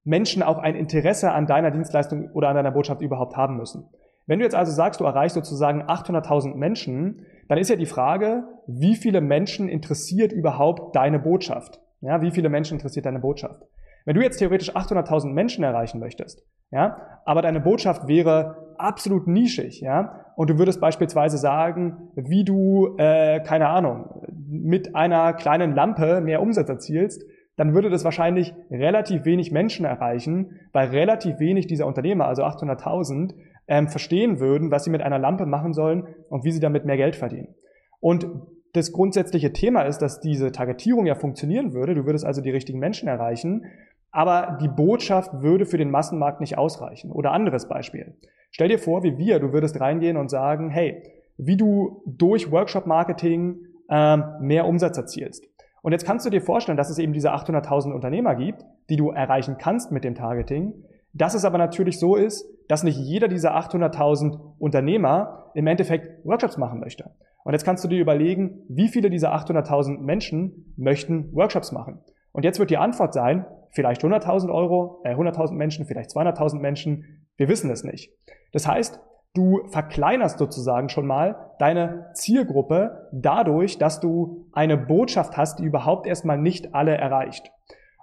Menschen 0.03 0.41
auch 0.41 0.57
ein 0.57 0.75
Interesse 0.75 1.31
an 1.31 1.47
deiner 1.47 1.71
Dienstleistung 1.71 2.31
oder 2.31 2.49
an 2.49 2.55
deiner 2.55 2.71
Botschaft 2.71 3.01
überhaupt 3.01 3.35
haben 3.35 3.57
müssen. 3.57 3.89
Wenn 4.25 4.39
du 4.39 4.45
jetzt 4.45 4.55
also 4.55 4.71
sagst, 4.71 4.99
du 4.99 5.05
erreichst 5.05 5.35
sozusagen 5.35 5.83
800.000 5.83 6.55
Menschen, 6.55 7.25
dann 7.47 7.57
ist 7.57 7.69
ja 7.69 7.75
die 7.75 7.85
Frage, 7.85 8.43
wie 8.67 8.95
viele 8.95 9.21
Menschen 9.21 9.69
interessiert 9.69 10.31
überhaupt 10.31 10.95
deine 10.95 11.19
Botschaft? 11.19 11.79
Ja, 12.01 12.21
wie 12.21 12.31
viele 12.31 12.49
Menschen 12.49 12.75
interessiert 12.75 13.05
deine 13.05 13.19
Botschaft? 13.19 13.63
Wenn 14.05 14.15
du 14.15 14.21
jetzt 14.21 14.37
theoretisch 14.37 14.73
800.000 14.75 15.33
Menschen 15.33 15.63
erreichen 15.63 15.99
möchtest, 15.99 16.45
ja, 16.71 16.97
aber 17.25 17.41
deine 17.41 17.59
Botschaft 17.59 18.07
wäre 18.07 18.73
absolut 18.77 19.27
nischig, 19.27 19.81
ja, 19.81 20.25
und 20.35 20.49
du 20.49 20.57
würdest 20.57 20.79
beispielsweise 20.79 21.37
sagen, 21.37 22.11
wie 22.15 22.45
du, 22.45 22.95
äh, 22.97 23.41
keine 23.41 23.67
Ahnung, 23.67 24.21
mit 24.49 24.95
einer 24.95 25.33
kleinen 25.33 25.73
Lampe 25.73 26.21
mehr 26.21 26.41
Umsatz 26.41 26.69
erzielst, 26.69 27.23
dann 27.57 27.73
würde 27.73 27.89
das 27.89 28.05
wahrscheinlich 28.05 28.53
relativ 28.71 29.25
wenig 29.25 29.51
Menschen 29.51 29.85
erreichen, 29.85 30.59
weil 30.71 30.89
relativ 30.89 31.39
wenig 31.39 31.67
dieser 31.67 31.87
Unternehmer, 31.87 32.27
also 32.27 32.43
800.000, 32.43 33.33
ähm, 33.67 33.89
verstehen 33.89 34.39
würden, 34.39 34.71
was 34.71 34.85
sie 34.85 34.91
mit 34.91 35.01
einer 35.01 35.19
Lampe 35.19 35.45
machen 35.45 35.73
sollen 35.73 36.07
und 36.29 36.45
wie 36.45 36.51
sie 36.51 36.59
damit 36.59 36.85
mehr 36.85 36.97
Geld 36.97 37.15
verdienen. 37.15 37.55
Und 37.99 38.27
das 38.73 38.91
grundsätzliche 38.91 39.53
Thema 39.53 39.81
ist, 39.81 39.99
dass 39.99 40.19
diese 40.19 40.51
Targetierung 40.51 41.07
ja 41.07 41.15
funktionieren 41.15 41.73
würde. 41.73 41.95
Du 41.95 42.05
würdest 42.05 42.25
also 42.25 42.41
die 42.41 42.51
richtigen 42.51 42.79
Menschen 42.79 43.07
erreichen, 43.07 43.65
aber 44.11 44.57
die 44.61 44.67
Botschaft 44.67 45.41
würde 45.41 45.65
für 45.65 45.77
den 45.77 45.89
Massenmarkt 45.89 46.39
nicht 46.41 46.57
ausreichen. 46.57 47.11
Oder 47.11 47.31
anderes 47.31 47.67
Beispiel. 47.67 48.15
Stell 48.51 48.69
dir 48.69 48.79
vor, 48.79 49.03
wie 49.03 49.17
wir, 49.17 49.39
du 49.39 49.51
würdest 49.51 49.79
reingehen 49.79 50.15
und 50.15 50.29
sagen, 50.29 50.69
hey, 50.69 51.03
wie 51.37 51.57
du 51.57 52.03
durch 52.05 52.51
Workshop-Marketing 52.51 53.57
ähm, 53.89 54.23
mehr 54.41 54.65
Umsatz 54.65 54.97
erzielst. 54.97 55.47
Und 55.87 55.93
jetzt 55.93 56.05
kannst 56.05 56.25
du 56.25 56.29
dir 56.29 56.41
vorstellen, 56.41 56.75
dass 56.75 56.89
es 56.89 56.99
eben 56.99 57.13
diese 57.13 57.33
800.000 57.33 57.93
Unternehmer 57.93 58.35
gibt, 58.35 58.65
die 58.89 58.97
du 58.97 59.11
erreichen 59.11 59.55
kannst 59.57 59.89
mit 59.89 60.03
dem 60.03 60.15
Targeting. 60.15 60.73
Dass 61.13 61.33
es 61.33 61.45
aber 61.45 61.57
natürlich 61.57 61.97
so 61.97 62.17
ist, 62.17 62.45
dass 62.67 62.83
nicht 62.83 62.97
jeder 62.97 63.29
dieser 63.29 63.55
800.000 63.55 64.37
Unternehmer 64.59 65.49
im 65.53 65.65
Endeffekt 65.65 66.25
Workshops 66.25 66.57
machen 66.57 66.81
möchte. 66.81 67.11
Und 67.45 67.53
jetzt 67.53 67.63
kannst 67.63 67.85
du 67.85 67.87
dir 67.87 68.01
überlegen, 68.01 68.65
wie 68.67 68.89
viele 68.89 69.09
dieser 69.09 69.33
800.000 69.33 69.99
Menschen 69.99 70.73
möchten 70.75 71.33
Workshops 71.33 71.71
machen. 71.71 72.01
Und 72.33 72.43
jetzt 72.43 72.59
wird 72.59 72.69
die 72.69 72.75
Antwort 72.75 73.13
sein, 73.13 73.45
vielleicht 73.71 74.03
100.000 74.03 74.53
Euro, 74.53 74.99
äh 75.05 75.15
100.000 75.15 75.53
Menschen, 75.53 75.85
vielleicht 75.85 76.09
200.000 76.09 76.59
Menschen. 76.59 77.29
Wir 77.37 77.47
wissen 77.47 77.71
es 77.71 77.85
nicht. 77.85 78.11
Das 78.51 78.67
heißt, 78.67 78.99
Du 79.33 79.67
verkleinerst 79.67 80.39
sozusagen 80.39 80.89
schon 80.89 81.05
mal 81.05 81.53
deine 81.59 82.09
Zielgruppe 82.13 83.09
dadurch, 83.11 83.77
dass 83.77 83.99
du 83.99 84.47
eine 84.51 84.77
Botschaft 84.77 85.37
hast, 85.37 85.59
die 85.59 85.65
überhaupt 85.65 86.07
erstmal 86.07 86.37
nicht 86.37 86.73
alle 86.73 86.95
erreicht. 86.95 87.51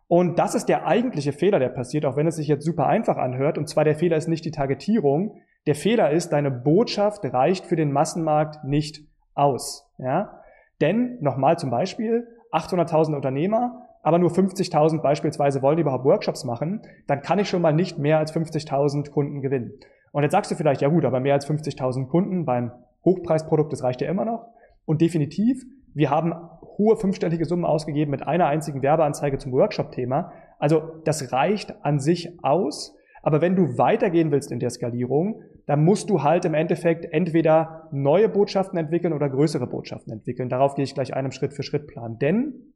Und 0.06 0.38
das 0.38 0.54
ist 0.54 0.68
der 0.68 0.86
eigentliche 0.86 1.32
Fehler, 1.32 1.58
der 1.58 1.70
passiert, 1.70 2.04
auch 2.04 2.16
wenn 2.16 2.26
es 2.26 2.36
sich 2.36 2.46
jetzt 2.46 2.64
super 2.64 2.86
einfach 2.86 3.16
anhört. 3.16 3.58
Und 3.58 3.68
zwar 3.68 3.84
der 3.84 3.96
Fehler 3.96 4.16
ist 4.16 4.28
nicht 4.28 4.44
die 4.44 4.50
Targetierung. 4.50 5.40
Der 5.66 5.74
Fehler 5.74 6.10
ist, 6.10 6.32
deine 6.32 6.50
Botschaft 6.50 7.24
reicht 7.24 7.66
für 7.66 7.76
den 7.76 7.90
Massenmarkt 7.90 8.64
nicht 8.64 9.00
aus. 9.34 9.90
Ja? 9.98 10.40
Denn, 10.80 11.18
nochmal 11.20 11.58
zum 11.58 11.70
Beispiel, 11.70 12.28
800.000 12.52 13.14
Unternehmer, 13.14 13.88
aber 14.02 14.18
nur 14.18 14.30
50.000 14.30 15.00
beispielsweise 15.00 15.62
wollen 15.62 15.78
überhaupt 15.78 16.04
Workshops 16.04 16.44
machen, 16.44 16.82
dann 17.06 17.22
kann 17.22 17.38
ich 17.38 17.48
schon 17.48 17.62
mal 17.62 17.72
nicht 17.72 17.98
mehr 17.98 18.18
als 18.18 18.34
50.000 18.34 19.10
Kunden 19.10 19.40
gewinnen. 19.40 19.72
Und 20.14 20.22
jetzt 20.22 20.30
sagst 20.30 20.48
du 20.52 20.54
vielleicht, 20.54 20.80
ja 20.80 20.88
gut, 20.88 21.04
aber 21.04 21.18
mehr 21.18 21.34
als 21.34 21.44
50.000 21.50 22.06
Kunden 22.06 22.44
beim 22.44 22.70
Hochpreisprodukt, 23.04 23.72
das 23.72 23.82
reicht 23.82 24.00
ja 24.00 24.08
immer 24.08 24.24
noch. 24.24 24.46
Und 24.84 25.00
definitiv, 25.00 25.64
wir 25.92 26.08
haben 26.08 26.32
hohe 26.78 26.96
fünfstellige 26.96 27.44
Summen 27.46 27.64
ausgegeben 27.64 28.12
mit 28.12 28.24
einer 28.24 28.46
einzigen 28.46 28.80
Werbeanzeige 28.80 29.38
zum 29.38 29.50
Workshop-Thema. 29.50 30.30
Also 30.60 30.82
das 31.04 31.32
reicht 31.32 31.84
an 31.84 31.98
sich 31.98 32.38
aus. 32.44 32.96
Aber 33.22 33.40
wenn 33.40 33.56
du 33.56 33.76
weitergehen 33.76 34.30
willst 34.30 34.52
in 34.52 34.60
der 34.60 34.70
Skalierung, 34.70 35.42
dann 35.66 35.82
musst 35.82 36.08
du 36.10 36.22
halt 36.22 36.44
im 36.44 36.54
Endeffekt 36.54 37.12
entweder 37.12 37.88
neue 37.90 38.28
Botschaften 38.28 38.78
entwickeln 38.78 39.14
oder 39.14 39.28
größere 39.28 39.66
Botschaften 39.66 40.12
entwickeln. 40.12 40.48
Darauf 40.48 40.76
gehe 40.76 40.84
ich 40.84 40.94
gleich 40.94 41.12
einem 41.12 41.32
Schritt 41.32 41.54
für 41.54 41.64
Schritt 41.64 41.88
plan. 41.88 42.20
Denn 42.20 42.73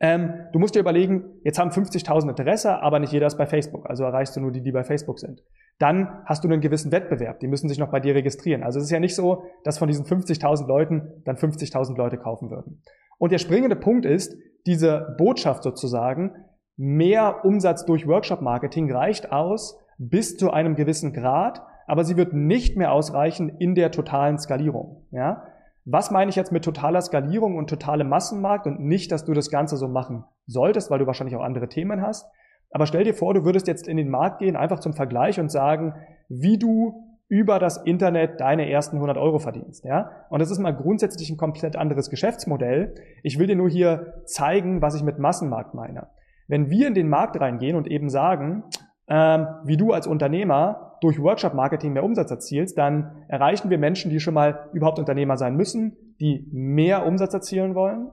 ähm, 0.00 0.46
du 0.52 0.58
musst 0.58 0.74
dir 0.74 0.80
überlegen, 0.80 1.24
jetzt 1.42 1.58
haben 1.58 1.70
50.000 1.70 2.28
Interesse, 2.28 2.80
aber 2.82 3.00
nicht 3.00 3.12
jeder 3.12 3.26
ist 3.26 3.36
bei 3.36 3.46
Facebook. 3.46 3.88
Also 3.88 4.04
erreichst 4.04 4.36
du 4.36 4.40
nur 4.40 4.52
die, 4.52 4.62
die 4.62 4.70
bei 4.70 4.84
Facebook 4.84 5.18
sind. 5.18 5.42
Dann 5.78 6.22
hast 6.24 6.44
du 6.44 6.48
einen 6.48 6.60
gewissen 6.60 6.92
Wettbewerb. 6.92 7.40
Die 7.40 7.48
müssen 7.48 7.68
sich 7.68 7.78
noch 7.78 7.90
bei 7.90 7.98
dir 7.98 8.14
registrieren. 8.14 8.62
Also 8.62 8.78
es 8.78 8.86
ist 8.86 8.90
ja 8.90 9.00
nicht 9.00 9.16
so, 9.16 9.44
dass 9.64 9.78
von 9.78 9.88
diesen 9.88 10.04
50.000 10.04 10.66
Leuten 10.66 11.22
dann 11.24 11.36
50.000 11.36 11.96
Leute 11.96 12.16
kaufen 12.16 12.50
würden. 12.50 12.82
Und 13.18 13.32
der 13.32 13.38
springende 13.38 13.76
Punkt 13.76 14.06
ist, 14.06 14.36
diese 14.66 15.14
Botschaft 15.18 15.64
sozusagen, 15.64 16.32
mehr 16.76 17.44
Umsatz 17.44 17.84
durch 17.84 18.06
Workshop-Marketing 18.06 18.92
reicht 18.92 19.32
aus 19.32 19.80
bis 19.98 20.36
zu 20.36 20.52
einem 20.52 20.76
gewissen 20.76 21.12
Grad, 21.12 21.62
aber 21.88 22.04
sie 22.04 22.16
wird 22.16 22.32
nicht 22.32 22.76
mehr 22.76 22.92
ausreichen 22.92 23.48
in 23.48 23.74
der 23.74 23.90
totalen 23.90 24.38
Skalierung. 24.38 25.06
Ja? 25.10 25.42
Was 25.90 26.10
meine 26.10 26.28
ich 26.28 26.36
jetzt 26.36 26.52
mit 26.52 26.64
totaler 26.64 27.00
Skalierung 27.00 27.56
und 27.56 27.70
totalem 27.70 28.10
Massenmarkt 28.10 28.66
und 28.66 28.78
nicht, 28.78 29.10
dass 29.10 29.24
du 29.24 29.32
das 29.32 29.50
Ganze 29.50 29.78
so 29.78 29.88
machen 29.88 30.24
solltest, 30.46 30.90
weil 30.90 30.98
du 30.98 31.06
wahrscheinlich 31.06 31.34
auch 31.34 31.42
andere 31.42 31.68
Themen 31.68 32.02
hast. 32.02 32.30
Aber 32.70 32.84
stell 32.84 33.04
dir 33.04 33.14
vor, 33.14 33.32
du 33.32 33.46
würdest 33.46 33.66
jetzt 33.66 33.88
in 33.88 33.96
den 33.96 34.10
Markt 34.10 34.40
gehen, 34.40 34.54
einfach 34.54 34.80
zum 34.80 34.92
Vergleich 34.92 35.40
und 35.40 35.50
sagen, 35.50 35.94
wie 36.28 36.58
du 36.58 37.06
über 37.28 37.58
das 37.58 37.78
Internet 37.78 38.38
deine 38.38 38.70
ersten 38.70 38.96
100 38.96 39.16
Euro 39.16 39.38
verdienst, 39.38 39.84
ja? 39.86 40.10
Und 40.28 40.40
das 40.40 40.50
ist 40.50 40.58
mal 40.58 40.74
grundsätzlich 40.74 41.30
ein 41.30 41.38
komplett 41.38 41.76
anderes 41.76 42.10
Geschäftsmodell. 42.10 42.94
Ich 43.22 43.38
will 43.38 43.46
dir 43.46 43.56
nur 43.56 43.70
hier 43.70 44.22
zeigen, 44.26 44.82
was 44.82 44.94
ich 44.94 45.02
mit 45.02 45.18
Massenmarkt 45.18 45.72
meine. 45.72 46.08
Wenn 46.48 46.68
wir 46.68 46.86
in 46.86 46.94
den 46.94 47.08
Markt 47.08 47.40
reingehen 47.40 47.76
und 47.76 47.86
eben 47.86 48.10
sagen, 48.10 48.64
ähm, 49.08 49.46
wie 49.64 49.78
du 49.78 49.92
als 49.92 50.06
Unternehmer 50.06 50.87
durch 51.00 51.20
Workshop-Marketing 51.20 51.92
mehr 51.92 52.04
Umsatz 52.04 52.30
erzielst, 52.30 52.76
dann 52.78 53.24
erreichen 53.28 53.70
wir 53.70 53.78
Menschen, 53.78 54.10
die 54.10 54.20
schon 54.20 54.34
mal 54.34 54.68
überhaupt 54.72 54.98
Unternehmer 54.98 55.36
sein 55.36 55.56
müssen, 55.56 55.96
die 56.20 56.48
mehr 56.52 57.06
Umsatz 57.06 57.34
erzielen 57.34 57.74
wollen 57.74 58.10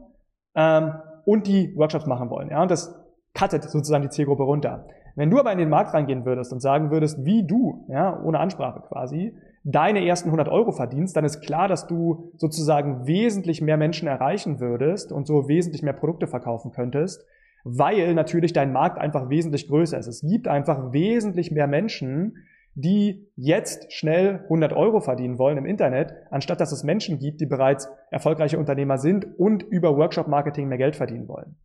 ähm, 0.56 0.94
und 1.26 1.48
die 1.48 1.76
Workshops 1.76 2.06
machen 2.06 2.30
wollen. 2.30 2.50
Ja, 2.50 2.62
und 2.62 2.72
das 2.72 2.96
cuttet 3.34 3.64
sozusagen 3.64 4.04
die 4.04 4.10
Zielgruppe 4.10 4.44
runter. 4.44 4.88
Wenn 5.16 5.30
du 5.30 5.40
aber 5.40 5.52
in 5.52 5.58
den 5.58 5.70
Markt 5.70 5.94
reingehen 5.94 6.26
würdest 6.26 6.52
und 6.52 6.62
sagen 6.62 6.92
würdest, 6.92 7.26
wie 7.26 7.46
du, 7.48 7.86
ja, 7.88 8.22
ohne 8.22 8.40
Ansprache 8.40 8.82
quasi, 8.82 9.34
deine 9.64 10.06
ersten 10.06 10.30
100 10.30 10.50
Euro 10.50 10.72
verdienst, 10.72 11.16
dann 11.16 11.26
ist 11.26 11.42
klar, 11.42 11.68
dass 11.68 11.88
du 11.88 12.32
sozusagen 12.38 13.08
wesentlich 13.08 13.62
mehr 13.62 13.78
Menschen 13.78 14.08
erreichen 14.08 14.60
würdest 14.60 15.12
und 15.12 15.26
so 15.26 15.48
wesentlich 15.48 15.82
mehr 15.84 15.94
Produkte 15.94 16.28
verkaufen 16.28 16.72
könntest, 16.72 17.26
weil 17.64 18.14
natürlich 18.14 18.54
dein 18.54 18.74
Markt 18.74 19.00
einfach 19.00 19.30
wesentlich 19.30 19.68
größer 19.68 19.98
ist. 19.98 20.08
Es 20.08 20.22
gibt 20.22 20.48
einfach 20.48 20.94
wesentlich 20.94 21.52
mehr 21.52 21.68
Menschen, 21.68 22.36
die 22.76 23.32
jetzt 23.36 23.92
schnell 23.92 24.42
100 24.44 24.74
Euro 24.74 25.00
verdienen 25.00 25.40
wollen 25.40 25.58
im 25.58 25.66
Internet, 25.66 26.14
anstatt 26.30 26.60
dass 26.60 26.74
es 26.74 26.84
Menschen 26.84 27.20
gibt, 27.20 27.40
die 27.40 27.46
bereits 27.46 27.90
erfolgreiche 28.12 28.60
Unternehmer 28.60 28.98
sind 28.98 29.26
und 29.40 29.64
über 29.64 29.98
Workshop-Marketing 29.98 30.68
mehr 30.68 30.78
Geld 30.78 30.98
verdienen 30.98 31.28
wollen. 31.28 31.56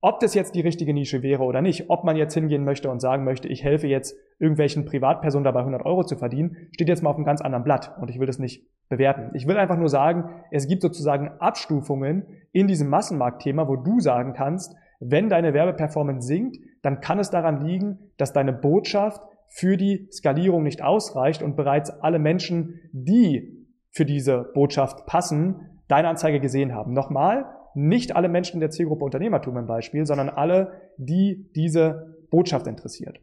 Ob 0.00 0.20
das 0.20 0.34
jetzt 0.34 0.54
die 0.54 0.60
richtige 0.60 0.94
Nische 0.94 1.24
wäre 1.24 1.42
oder 1.42 1.60
nicht, 1.60 1.90
ob 1.90 2.04
man 2.04 2.14
jetzt 2.14 2.34
hingehen 2.34 2.64
möchte 2.64 2.88
und 2.88 3.00
sagen 3.00 3.24
möchte, 3.24 3.48
ich 3.48 3.64
helfe 3.64 3.88
jetzt 3.88 4.16
irgendwelchen 4.38 4.84
Privatpersonen 4.84 5.42
dabei 5.42 5.60
100 5.60 5.84
Euro 5.84 6.04
zu 6.04 6.16
verdienen, 6.16 6.68
steht 6.70 6.88
jetzt 6.88 7.02
mal 7.02 7.10
auf 7.10 7.16
einem 7.16 7.24
ganz 7.24 7.40
anderen 7.40 7.64
Blatt 7.64 7.96
und 8.00 8.08
ich 8.08 8.20
will 8.20 8.28
das 8.28 8.38
nicht 8.38 8.64
bewerten. 8.88 9.32
Ich 9.34 9.48
will 9.48 9.56
einfach 9.56 9.76
nur 9.76 9.88
sagen, 9.88 10.30
es 10.52 10.68
gibt 10.68 10.82
sozusagen 10.82 11.32
Abstufungen 11.40 12.26
in 12.52 12.68
diesem 12.68 12.88
Massenmarktthema, 12.88 13.66
wo 13.66 13.74
du 13.74 13.98
sagen 13.98 14.34
kannst, 14.34 14.76
wenn 15.00 15.28
deine 15.28 15.52
Werbeperformance 15.52 16.28
sinkt, 16.28 16.58
dann 16.82 17.00
kann 17.00 17.18
es 17.18 17.30
daran 17.30 17.66
liegen, 17.66 17.98
dass 18.18 18.32
deine 18.32 18.52
Botschaft 18.52 19.20
für 19.48 19.76
die 19.76 20.08
Skalierung 20.12 20.62
nicht 20.62 20.82
ausreicht 20.82 21.42
und 21.42 21.56
bereits 21.56 21.90
alle 21.90 22.18
Menschen, 22.18 22.80
die 22.92 23.66
für 23.90 24.04
diese 24.04 24.50
Botschaft 24.54 25.06
passen, 25.06 25.80
deine 25.88 26.08
Anzeige 26.08 26.40
gesehen 26.40 26.74
haben. 26.74 26.92
Nochmal, 26.92 27.46
nicht 27.74 28.16
alle 28.16 28.28
Menschen 28.28 28.60
der 28.60 28.70
Zielgruppe 28.70 29.04
Unternehmertum 29.04 29.56
im 29.56 29.66
Beispiel, 29.66 30.04
sondern 30.04 30.28
alle, 30.28 30.72
die 30.96 31.50
diese 31.54 32.16
Botschaft 32.30 32.66
interessiert. 32.66 33.20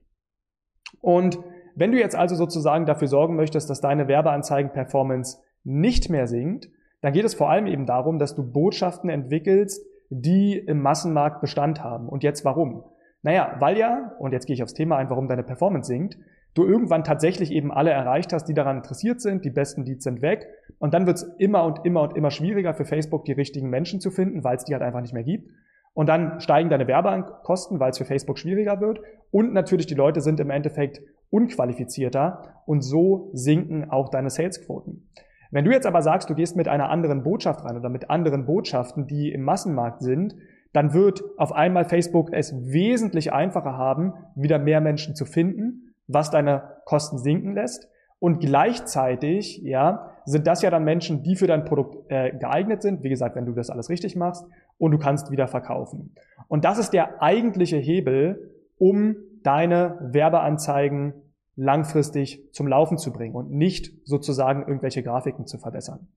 Und 1.01 1.39
wenn 1.75 1.91
du 1.91 2.00
jetzt 2.00 2.15
also 2.15 2.36
sozusagen 2.36 2.86
dafür 2.86 3.08
sorgen 3.08 3.36
möchtest, 3.36 3.70
dass 3.70 3.82
deine 3.82 4.08
Werbeanzeigen-Performance 4.08 5.39
nicht 5.63 6.10
mehr 6.10 6.27
sinkt, 6.27 6.70
dann 7.01 7.13
geht 7.13 7.25
es 7.25 7.36
vor 7.36 7.50
allem 7.50 7.67
eben 7.67 7.86
darum, 7.86 8.17
dass 8.17 8.34
du 8.34 8.50
Botschaften 8.50 9.10
entwickelst, 9.10 9.86
die 10.10 10.58
im 10.58 10.82
Massenmarkt 10.82 11.41
Bestand 11.41 11.84
haben. 11.84 12.08
Und 12.08 12.24
jetzt 12.24 12.46
warum? 12.46 12.86
Naja, 13.25 13.55
weil 13.58 13.75
ja, 13.75 14.12
und 14.20 14.34
jetzt 14.34 14.46
gehe 14.46 14.53
ich 14.53 14.62
aufs 14.62 14.75
Thema 14.75 14.98
ein, 14.98 15.10
warum 15.10 15.27
deine 15.27 15.41
Performance 15.41 15.88
sinkt, 15.88 16.15
du 16.53 16.63
irgendwann 16.63 17.03
tatsächlich 17.03 17.51
eben 17.51 17.72
alle 17.72 17.89
erreicht 17.89 18.32
hast, 18.32 18.46
die 18.46 18.53
daran 18.53 18.77
interessiert 18.77 19.20
sind, 19.20 19.44
die 19.44 19.50
besten 19.50 19.84
Leads 19.84 20.03
sind 20.03 20.22
weg 20.22 20.46
und 20.77 20.94
dann 20.94 21.08
wird 21.08 21.17
es 21.17 21.24
immer 21.39 21.63
und 21.63 21.84
immer 21.86 22.03
und 22.03 22.15
immer 22.15 22.29
schwieriger 22.29 22.75
für 22.75 22.86
Facebook, 22.86 23.25
die 23.25 23.32
richtigen 23.32 23.72
Menschen 23.72 24.00
zu 24.00 24.12
finden, 24.12 24.44
weil 24.44 24.58
es 24.58 24.65
die 24.65 24.74
halt 24.74 24.84
einfach 24.84 25.01
nicht 25.01 25.15
mehr 25.15 25.24
gibt. 25.24 25.50
Und 25.96 26.08
dann 26.08 26.39
steigen 26.39 26.70
deine 26.70 26.88
Werbekosten, 26.88 27.79
weil 27.79 27.89
es 27.89 27.98
für 27.98 28.05
Facebook 28.05 28.38
schwieriger 28.38 28.79
wird. 28.79 29.00
Und 29.32 29.53
natürlich 29.53 29.88
die 29.88 29.96
Leute 29.96 30.22
sind 30.22 30.39
im 30.39 30.51
Endeffekt 30.51 31.01
unqualifizierter 31.32 32.62
und 32.67 32.82
so 32.82 33.32
sinken 33.34 33.89
auch 33.89 34.10
deine 34.10 34.29
Salesquoten. 34.29 35.10
Wenn 35.50 35.65
du 35.65 35.72
jetzt 35.72 35.88
aber 35.88 36.03
sagst, 36.03 36.29
du 36.29 36.36
gehst 36.36 36.55
mit 36.55 36.67
einer 36.67 36.91
anderen 36.91 37.24
Botschaft 37.24 37.65
rein 37.65 37.77
oder 37.77 37.89
mit 37.89 38.12
anderen 38.12 38.46
Botschaften, 38.46 39.08
die 39.08 39.32
im 39.32 39.41
Massenmarkt 39.41 40.03
sind, 40.03 40.36
dann 40.75 40.94
wird 40.94 41.24
auf 41.38 41.53
einmal 41.53 41.86
Facebook 41.86 42.34
es 42.34 42.53
wesentlich 42.53 43.32
einfacher 43.32 43.77
haben, 43.77 44.13
wieder 44.36 44.60
mehr 44.60 44.82
Menschen 44.82 45.15
zu 45.15 45.25
finden, 45.25 45.96
was 46.08 46.32
deine 46.32 46.82
Kosten 46.84 47.17
sinken 47.17 47.53
lässt. 47.53 47.89
Und 48.20 48.39
gleichzeitig, 48.39 49.62
ja, 49.63 50.12
sind 50.25 50.48
das 50.48 50.62
ja 50.62 50.70
dann 50.70 50.84
Menschen, 50.84 51.24
die 51.24 51.38
für 51.38 51.48
dein 51.48 51.63
Produkt 51.63 52.12
äh, 52.12 52.32
geeignet 52.38 52.82
sind. 52.82 53.03
Wie 53.03 53.10
gesagt, 53.10 53.36
wenn 53.38 53.46
du 53.46 53.53
das 53.53 53.70
alles 53.70 53.89
richtig 53.89 54.17
machst 54.17 54.46
und 54.77 54.91
du 54.91 54.98
kannst 54.98 55.32
wieder 55.32 55.48
verkaufen. 55.48 56.13
Und 56.50 56.65
das 56.65 56.77
ist 56.77 56.91
der 56.91 57.22
eigentliche 57.22 57.77
Hebel, 57.77 58.51
um 58.77 59.15
deine 59.44 59.98
Werbeanzeigen 60.01 61.13
langfristig 61.55 62.51
zum 62.51 62.67
Laufen 62.67 62.98
zu 62.98 63.13
bringen 63.13 63.36
und 63.36 63.50
nicht 63.50 63.94
sozusagen 64.03 64.62
irgendwelche 64.62 65.03
Grafiken 65.03 65.46
zu 65.46 65.58
verbessern. 65.58 66.10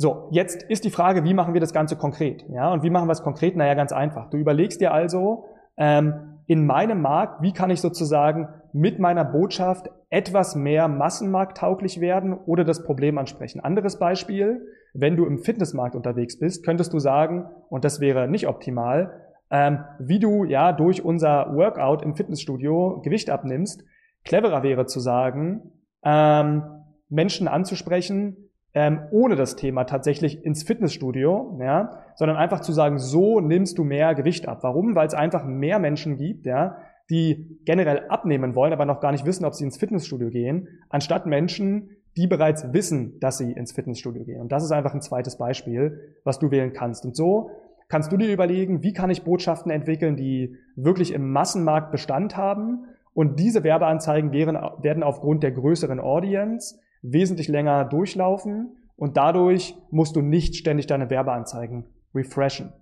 So, 0.00 0.28
jetzt 0.30 0.62
ist 0.62 0.84
die 0.84 0.90
Frage, 0.90 1.24
wie 1.24 1.34
machen 1.34 1.54
wir 1.54 1.60
das 1.60 1.72
Ganze 1.72 1.96
konkret? 1.96 2.44
Ja, 2.50 2.72
und 2.72 2.84
wie 2.84 2.90
machen 2.90 3.08
wir 3.08 3.12
es 3.12 3.22
konkret? 3.24 3.56
Naja, 3.56 3.74
ganz 3.74 3.90
einfach. 3.90 4.30
Du 4.30 4.36
überlegst 4.36 4.80
dir 4.80 4.92
also, 4.92 5.46
ähm, 5.76 6.38
in 6.46 6.64
meinem 6.64 7.02
Markt, 7.02 7.42
wie 7.42 7.52
kann 7.52 7.70
ich 7.70 7.80
sozusagen 7.80 8.48
mit 8.72 9.00
meiner 9.00 9.24
Botschaft 9.24 9.90
etwas 10.08 10.54
mehr 10.54 10.86
massenmarkttauglich 10.86 12.00
werden 12.00 12.32
oder 12.32 12.62
das 12.62 12.84
Problem 12.84 13.18
ansprechen. 13.18 13.58
Anderes 13.58 13.98
Beispiel, 13.98 14.62
wenn 14.94 15.16
du 15.16 15.26
im 15.26 15.38
Fitnessmarkt 15.38 15.96
unterwegs 15.96 16.38
bist, 16.38 16.64
könntest 16.64 16.92
du 16.92 17.00
sagen, 17.00 17.46
und 17.68 17.84
das 17.84 18.00
wäre 18.00 18.28
nicht 18.28 18.46
optimal, 18.46 19.24
ähm, 19.50 19.80
wie 19.98 20.20
du 20.20 20.44
ja 20.44 20.72
durch 20.72 21.04
unser 21.04 21.54
Workout 21.56 22.02
im 22.02 22.14
Fitnessstudio 22.14 23.00
Gewicht 23.02 23.30
abnimmst. 23.30 23.82
Cleverer 24.24 24.62
wäre 24.62 24.86
zu 24.86 25.00
sagen, 25.00 25.72
ähm, 26.04 26.62
Menschen 27.08 27.48
anzusprechen, 27.48 28.47
ähm, 28.74 29.00
ohne 29.10 29.36
das 29.36 29.56
Thema 29.56 29.84
tatsächlich 29.84 30.44
ins 30.44 30.62
Fitnessstudio, 30.62 31.58
ja, 31.60 32.02
sondern 32.16 32.36
einfach 32.36 32.60
zu 32.60 32.72
sagen, 32.72 32.98
so 32.98 33.40
nimmst 33.40 33.78
du 33.78 33.84
mehr 33.84 34.14
Gewicht 34.14 34.46
ab. 34.46 34.58
Warum? 34.62 34.94
Weil 34.94 35.06
es 35.06 35.14
einfach 35.14 35.44
mehr 35.44 35.78
Menschen 35.78 36.16
gibt, 36.16 36.46
ja, 36.46 36.76
die 37.10 37.58
generell 37.64 38.06
abnehmen 38.08 38.54
wollen, 38.54 38.72
aber 38.72 38.84
noch 38.84 39.00
gar 39.00 39.12
nicht 39.12 39.24
wissen, 39.24 39.44
ob 39.44 39.54
sie 39.54 39.64
ins 39.64 39.78
Fitnessstudio 39.78 40.28
gehen, 40.28 40.68
anstatt 40.90 41.26
Menschen, 41.26 41.90
die 42.16 42.26
bereits 42.26 42.72
wissen, 42.72 43.18
dass 43.20 43.38
sie 43.38 43.52
ins 43.52 43.72
Fitnessstudio 43.72 44.24
gehen. 44.24 44.40
Und 44.40 44.52
das 44.52 44.64
ist 44.64 44.72
einfach 44.72 44.92
ein 44.92 45.00
zweites 45.00 45.38
Beispiel, 45.38 46.16
was 46.24 46.38
du 46.38 46.50
wählen 46.50 46.72
kannst. 46.72 47.04
Und 47.04 47.16
so 47.16 47.50
kannst 47.88 48.12
du 48.12 48.16
dir 48.16 48.32
überlegen, 48.32 48.82
wie 48.82 48.92
kann 48.92 49.08
ich 49.08 49.22
Botschaften 49.22 49.70
entwickeln, 49.70 50.16
die 50.16 50.56
wirklich 50.76 51.14
im 51.14 51.30
Massenmarkt 51.30 51.90
Bestand 51.90 52.36
haben. 52.36 52.84
Und 53.14 53.38
diese 53.40 53.64
Werbeanzeigen 53.64 54.32
werden 54.32 55.02
aufgrund 55.02 55.42
der 55.42 55.52
größeren 55.52 56.00
Audience 56.00 56.78
wesentlich 57.02 57.48
länger 57.48 57.84
durchlaufen 57.84 58.76
und 58.96 59.16
dadurch 59.16 59.76
musst 59.90 60.16
du 60.16 60.22
nicht 60.22 60.56
ständig 60.56 60.86
deine 60.86 61.10
Werbeanzeigen 61.10 61.86
refreshen. 62.14 62.72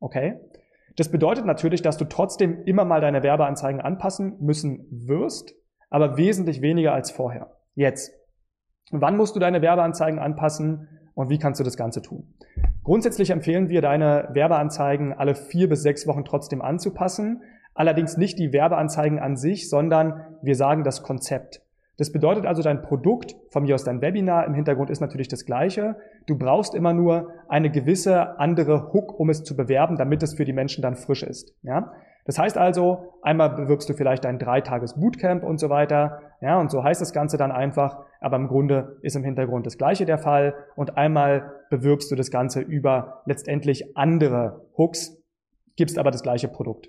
Okay? 0.00 0.40
Das 0.96 1.10
bedeutet 1.10 1.46
natürlich, 1.46 1.82
dass 1.82 1.96
du 1.96 2.04
trotzdem 2.04 2.64
immer 2.64 2.84
mal 2.84 3.00
deine 3.00 3.22
Werbeanzeigen 3.22 3.80
anpassen 3.80 4.36
müssen 4.40 4.86
wirst, 4.90 5.54
aber 5.88 6.16
wesentlich 6.16 6.60
weniger 6.60 6.92
als 6.92 7.10
vorher. 7.10 7.56
Jetzt. 7.74 8.12
Wann 8.90 9.16
musst 9.16 9.34
du 9.36 9.40
deine 9.40 9.62
Werbeanzeigen 9.62 10.18
anpassen 10.18 10.88
und 11.14 11.30
wie 11.30 11.38
kannst 11.38 11.60
du 11.60 11.64
das 11.64 11.76
Ganze 11.76 12.02
tun? 12.02 12.34
Grundsätzlich 12.84 13.30
empfehlen 13.30 13.68
wir, 13.68 13.80
deine 13.80 14.28
Werbeanzeigen 14.32 15.12
alle 15.12 15.34
vier 15.34 15.68
bis 15.68 15.82
sechs 15.82 16.06
Wochen 16.06 16.24
trotzdem 16.24 16.60
anzupassen. 16.60 17.42
Allerdings 17.74 18.16
nicht 18.16 18.38
die 18.38 18.52
Werbeanzeigen 18.52 19.18
an 19.18 19.36
sich, 19.36 19.70
sondern 19.70 20.36
wir 20.42 20.56
sagen 20.56 20.84
das 20.84 21.02
Konzept. 21.02 21.62
Das 22.02 22.10
bedeutet 22.10 22.46
also, 22.46 22.62
dein 22.62 22.82
Produkt, 22.82 23.36
von 23.50 23.62
mir 23.62 23.76
aus 23.76 23.84
dein 23.84 24.00
Webinar, 24.02 24.44
im 24.44 24.54
Hintergrund 24.54 24.90
ist 24.90 24.98
natürlich 24.98 25.28
das 25.28 25.44
gleiche. 25.44 25.94
Du 26.26 26.36
brauchst 26.36 26.74
immer 26.74 26.92
nur 26.92 27.28
eine 27.48 27.70
gewisse 27.70 28.40
andere 28.40 28.92
Hook, 28.92 29.20
um 29.20 29.30
es 29.30 29.44
zu 29.44 29.56
bewerben, 29.56 29.94
damit 29.94 30.20
es 30.24 30.34
für 30.34 30.44
die 30.44 30.52
Menschen 30.52 30.82
dann 30.82 30.96
frisch 30.96 31.22
ist. 31.22 31.54
Ja? 31.62 31.92
Das 32.24 32.40
heißt 32.40 32.58
also, 32.58 33.14
einmal 33.22 33.50
bewirbst 33.50 33.88
du 33.88 33.94
vielleicht 33.94 34.26
ein 34.26 34.40
dreitages 34.40 34.98
Bootcamp 34.98 35.44
und 35.44 35.60
so 35.60 35.70
weiter. 35.70 36.18
Ja, 36.40 36.58
und 36.58 36.72
so 36.72 36.82
heißt 36.82 37.00
das 37.00 37.12
Ganze 37.12 37.36
dann 37.36 37.52
einfach. 37.52 38.00
Aber 38.20 38.34
im 38.34 38.48
Grunde 38.48 38.96
ist 39.02 39.14
im 39.14 39.22
Hintergrund 39.22 39.64
das 39.64 39.78
Gleiche 39.78 40.04
der 40.04 40.18
Fall. 40.18 40.54
Und 40.74 40.96
einmal 40.96 41.52
bewirbst 41.70 42.10
du 42.10 42.16
das 42.16 42.32
Ganze 42.32 42.62
über 42.62 43.22
letztendlich 43.26 43.96
andere 43.96 44.66
Hooks, 44.76 45.22
gibst 45.76 46.00
aber 46.00 46.10
das 46.10 46.24
gleiche 46.24 46.48
Produkt. 46.48 46.88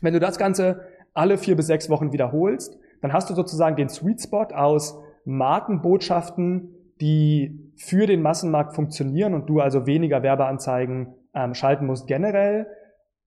Wenn 0.00 0.14
du 0.14 0.18
das 0.18 0.38
Ganze 0.38 0.80
alle 1.12 1.36
vier 1.36 1.56
bis 1.56 1.66
sechs 1.66 1.90
Wochen 1.90 2.14
wiederholst, 2.14 2.78
dann 3.04 3.12
hast 3.12 3.28
du 3.28 3.34
sozusagen 3.34 3.76
den 3.76 3.90
Sweet 3.90 4.22
Spot 4.22 4.46
aus 4.54 4.98
Markenbotschaften, 5.26 6.70
die 7.02 7.70
für 7.76 8.06
den 8.06 8.22
Massenmarkt 8.22 8.74
funktionieren 8.74 9.34
und 9.34 9.46
du 9.46 9.60
also 9.60 9.84
weniger 9.84 10.22
Werbeanzeigen 10.22 11.14
ähm, 11.34 11.52
schalten 11.52 11.84
musst 11.84 12.06
generell 12.06 12.66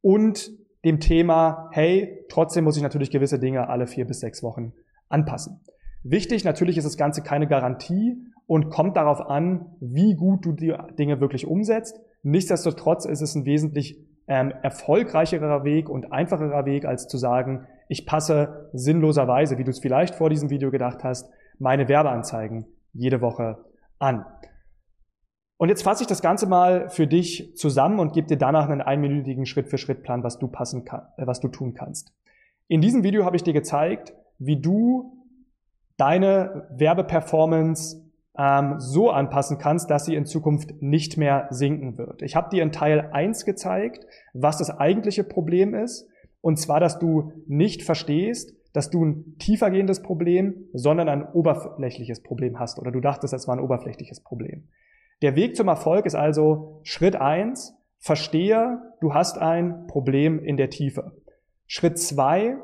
und 0.02 0.50
dem 0.84 1.00
Thema, 1.00 1.70
hey, 1.74 2.26
trotzdem 2.28 2.64
muss 2.64 2.76
ich 2.76 2.82
natürlich 2.82 3.12
gewisse 3.12 3.38
Dinge 3.38 3.70
alle 3.70 3.86
vier 3.86 4.08
bis 4.08 4.22
sechs 4.22 4.42
Wochen 4.42 4.74
anpassen. 5.10 5.62
Wichtig, 6.02 6.44
natürlich 6.44 6.80
ist 6.80 6.86
das 6.86 6.98
Ganze 6.98 7.22
keine 7.22 7.46
Garantie 7.46 8.18
und 8.48 8.72
kommt 8.72 8.98
darauf 8.98 9.22
an, 9.22 9.76
wie 9.80 10.16
gut 10.16 10.44
du 10.44 10.54
die 10.54 10.74
Dinge 10.98 11.22
wirklich 11.22 11.46
umsetzt. 11.46 12.02
Nichtsdestotrotz 12.24 13.06
ist 13.06 13.22
es 13.22 13.36
ein 13.36 13.46
wesentlich 13.46 14.04
ähm, 14.26 14.52
erfolgreicherer 14.64 15.64
Weg 15.64 15.88
und 15.88 16.12
einfacherer 16.12 16.66
Weg, 16.66 16.86
als 16.86 17.08
zu 17.08 17.20
sagen, 17.20 17.68
ich 17.88 18.06
passe 18.06 18.70
sinnloserweise, 18.74 19.58
wie 19.58 19.64
du 19.64 19.72
es 19.72 19.80
vielleicht 19.80 20.16
vor 20.16 20.30
diesem 20.30 20.50
Video 20.50 20.72
gedacht 20.72 21.04
hast, 21.04 21.30
meine 21.60 21.88
Werbeanzeigen 21.88 22.66
jede 22.94 23.22
Woche 23.22 23.58
an. 24.00 24.26
Und 25.58 25.70
jetzt 25.70 25.82
fasse 25.82 26.04
ich 26.04 26.08
das 26.08 26.22
Ganze 26.22 26.48
mal 26.48 26.90
für 26.90 27.08
dich 27.08 27.56
zusammen 27.56 28.00
und 28.00 28.14
gebe 28.14 28.28
dir 28.28 28.38
danach 28.38 28.70
einen 28.70 28.82
einminütigen 28.82 29.46
Schritt-für-Schritt-Plan, 29.46 30.24
was 30.24 30.38
du 30.38 30.48
passen 30.48 30.86
kann, 30.86 31.08
äh, 31.18 31.26
was 31.26 31.40
du 31.40 31.48
tun 31.48 31.74
kannst. 31.74 32.14
In 32.68 32.82
diesem 32.82 33.04
Video 33.04 33.26
habe 33.26 33.36
ich 33.36 33.44
dir 33.44 33.54
gezeigt, 33.54 34.14
wie 34.38 34.62
du 34.62 35.26
deine 35.98 36.68
Werbeperformance 36.70 38.08
ähm, 38.38 38.76
so 38.80 39.10
anpassen 39.10 39.58
kannst, 39.58 39.90
dass 39.90 40.06
sie 40.06 40.14
in 40.14 40.26
Zukunft 40.26 40.80
nicht 40.80 41.18
mehr 41.18 41.48
sinken 41.50 41.98
wird. 41.98 42.22
Ich 42.22 42.36
habe 42.36 42.50
dir 42.50 42.62
in 42.62 42.72
Teil 42.72 43.10
1 43.12 43.46
gezeigt, 43.46 44.06
was 44.34 44.58
das 44.58 44.70
eigentliche 44.70 45.24
Problem 45.24 45.74
ist. 45.74 46.08
Und 46.48 46.56
zwar, 46.56 46.80
dass 46.80 46.98
du 46.98 47.34
nicht 47.46 47.84
verstehst, 47.84 48.56
dass 48.72 48.90
du 48.90 49.04
ein 49.04 49.38
tiefergehendes 49.38 50.02
Problem, 50.02 50.70
sondern 50.72 51.10
ein 51.10 51.28
oberflächliches 51.34 52.24
Problem 52.24 52.58
hast. 52.58 52.80
Oder 52.80 52.90
du 52.92 53.02
dachtest, 53.02 53.34
das 53.34 53.50
war 53.50 53.58
ein 53.58 53.62
oberflächliches 53.62 54.22
Problem. 54.22 54.70
Der 55.22 55.36
Weg 55.36 55.58
zum 55.58 55.68
Erfolg 55.68 56.06
ist 56.06 56.16
also 56.16 56.80
Schritt 56.84 57.18
eins: 57.18 57.76
verstehe, 58.00 58.80
du 59.02 59.14
hast 59.14 59.38
ein 59.38 59.88
Problem 59.88 60.42
in 60.42 60.56
der 60.56 60.70
Tiefe. 60.70 61.12
Schritt 61.66 62.00
zwei: 62.00 62.56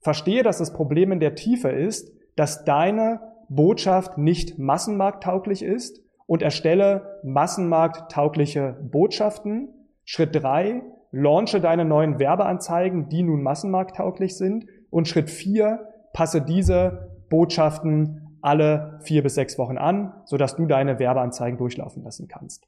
verstehe, 0.00 0.42
dass 0.42 0.58
das 0.58 0.72
Problem 0.72 1.12
in 1.12 1.20
der 1.20 1.36
Tiefe 1.36 1.68
ist, 1.68 2.12
dass 2.34 2.64
deine 2.64 3.20
Botschaft 3.48 4.18
nicht 4.18 4.58
massenmarkttauglich 4.58 5.62
ist 5.62 6.02
und 6.26 6.42
erstelle 6.42 7.20
massenmarkttaugliche 7.22 8.76
Botschaften. 8.82 9.68
Schritt 10.04 10.34
drei: 10.34 10.82
launche 11.10 11.60
deine 11.60 11.84
neuen 11.84 12.18
Werbeanzeigen, 12.18 13.08
die 13.08 13.22
nun 13.22 13.42
massenmarkttauglich 13.42 14.36
sind. 14.36 14.66
Und 14.90 15.08
Schritt 15.08 15.30
vier: 15.30 15.88
passe 16.12 16.42
diese 16.42 17.10
Botschaften 17.28 18.38
alle 18.40 18.98
vier 19.02 19.22
bis 19.22 19.34
sechs 19.34 19.58
Wochen 19.58 19.78
an, 19.78 20.12
sodass 20.24 20.56
du 20.56 20.66
deine 20.66 20.98
Werbeanzeigen 20.98 21.58
durchlaufen 21.58 22.02
lassen 22.04 22.28
kannst. 22.28 22.66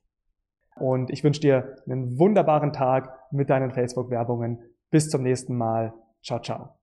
Und 0.76 1.10
ich 1.10 1.22
wünsche 1.24 1.40
dir 1.40 1.76
einen 1.86 2.18
wunderbaren 2.18 2.72
Tag 2.72 3.12
mit 3.30 3.50
deinen 3.50 3.70
Facebook-Werbungen. 3.70 4.60
Bis 4.90 5.08
zum 5.08 5.22
nächsten 5.22 5.56
Mal. 5.56 5.92
Ciao, 6.22 6.40
ciao. 6.40 6.79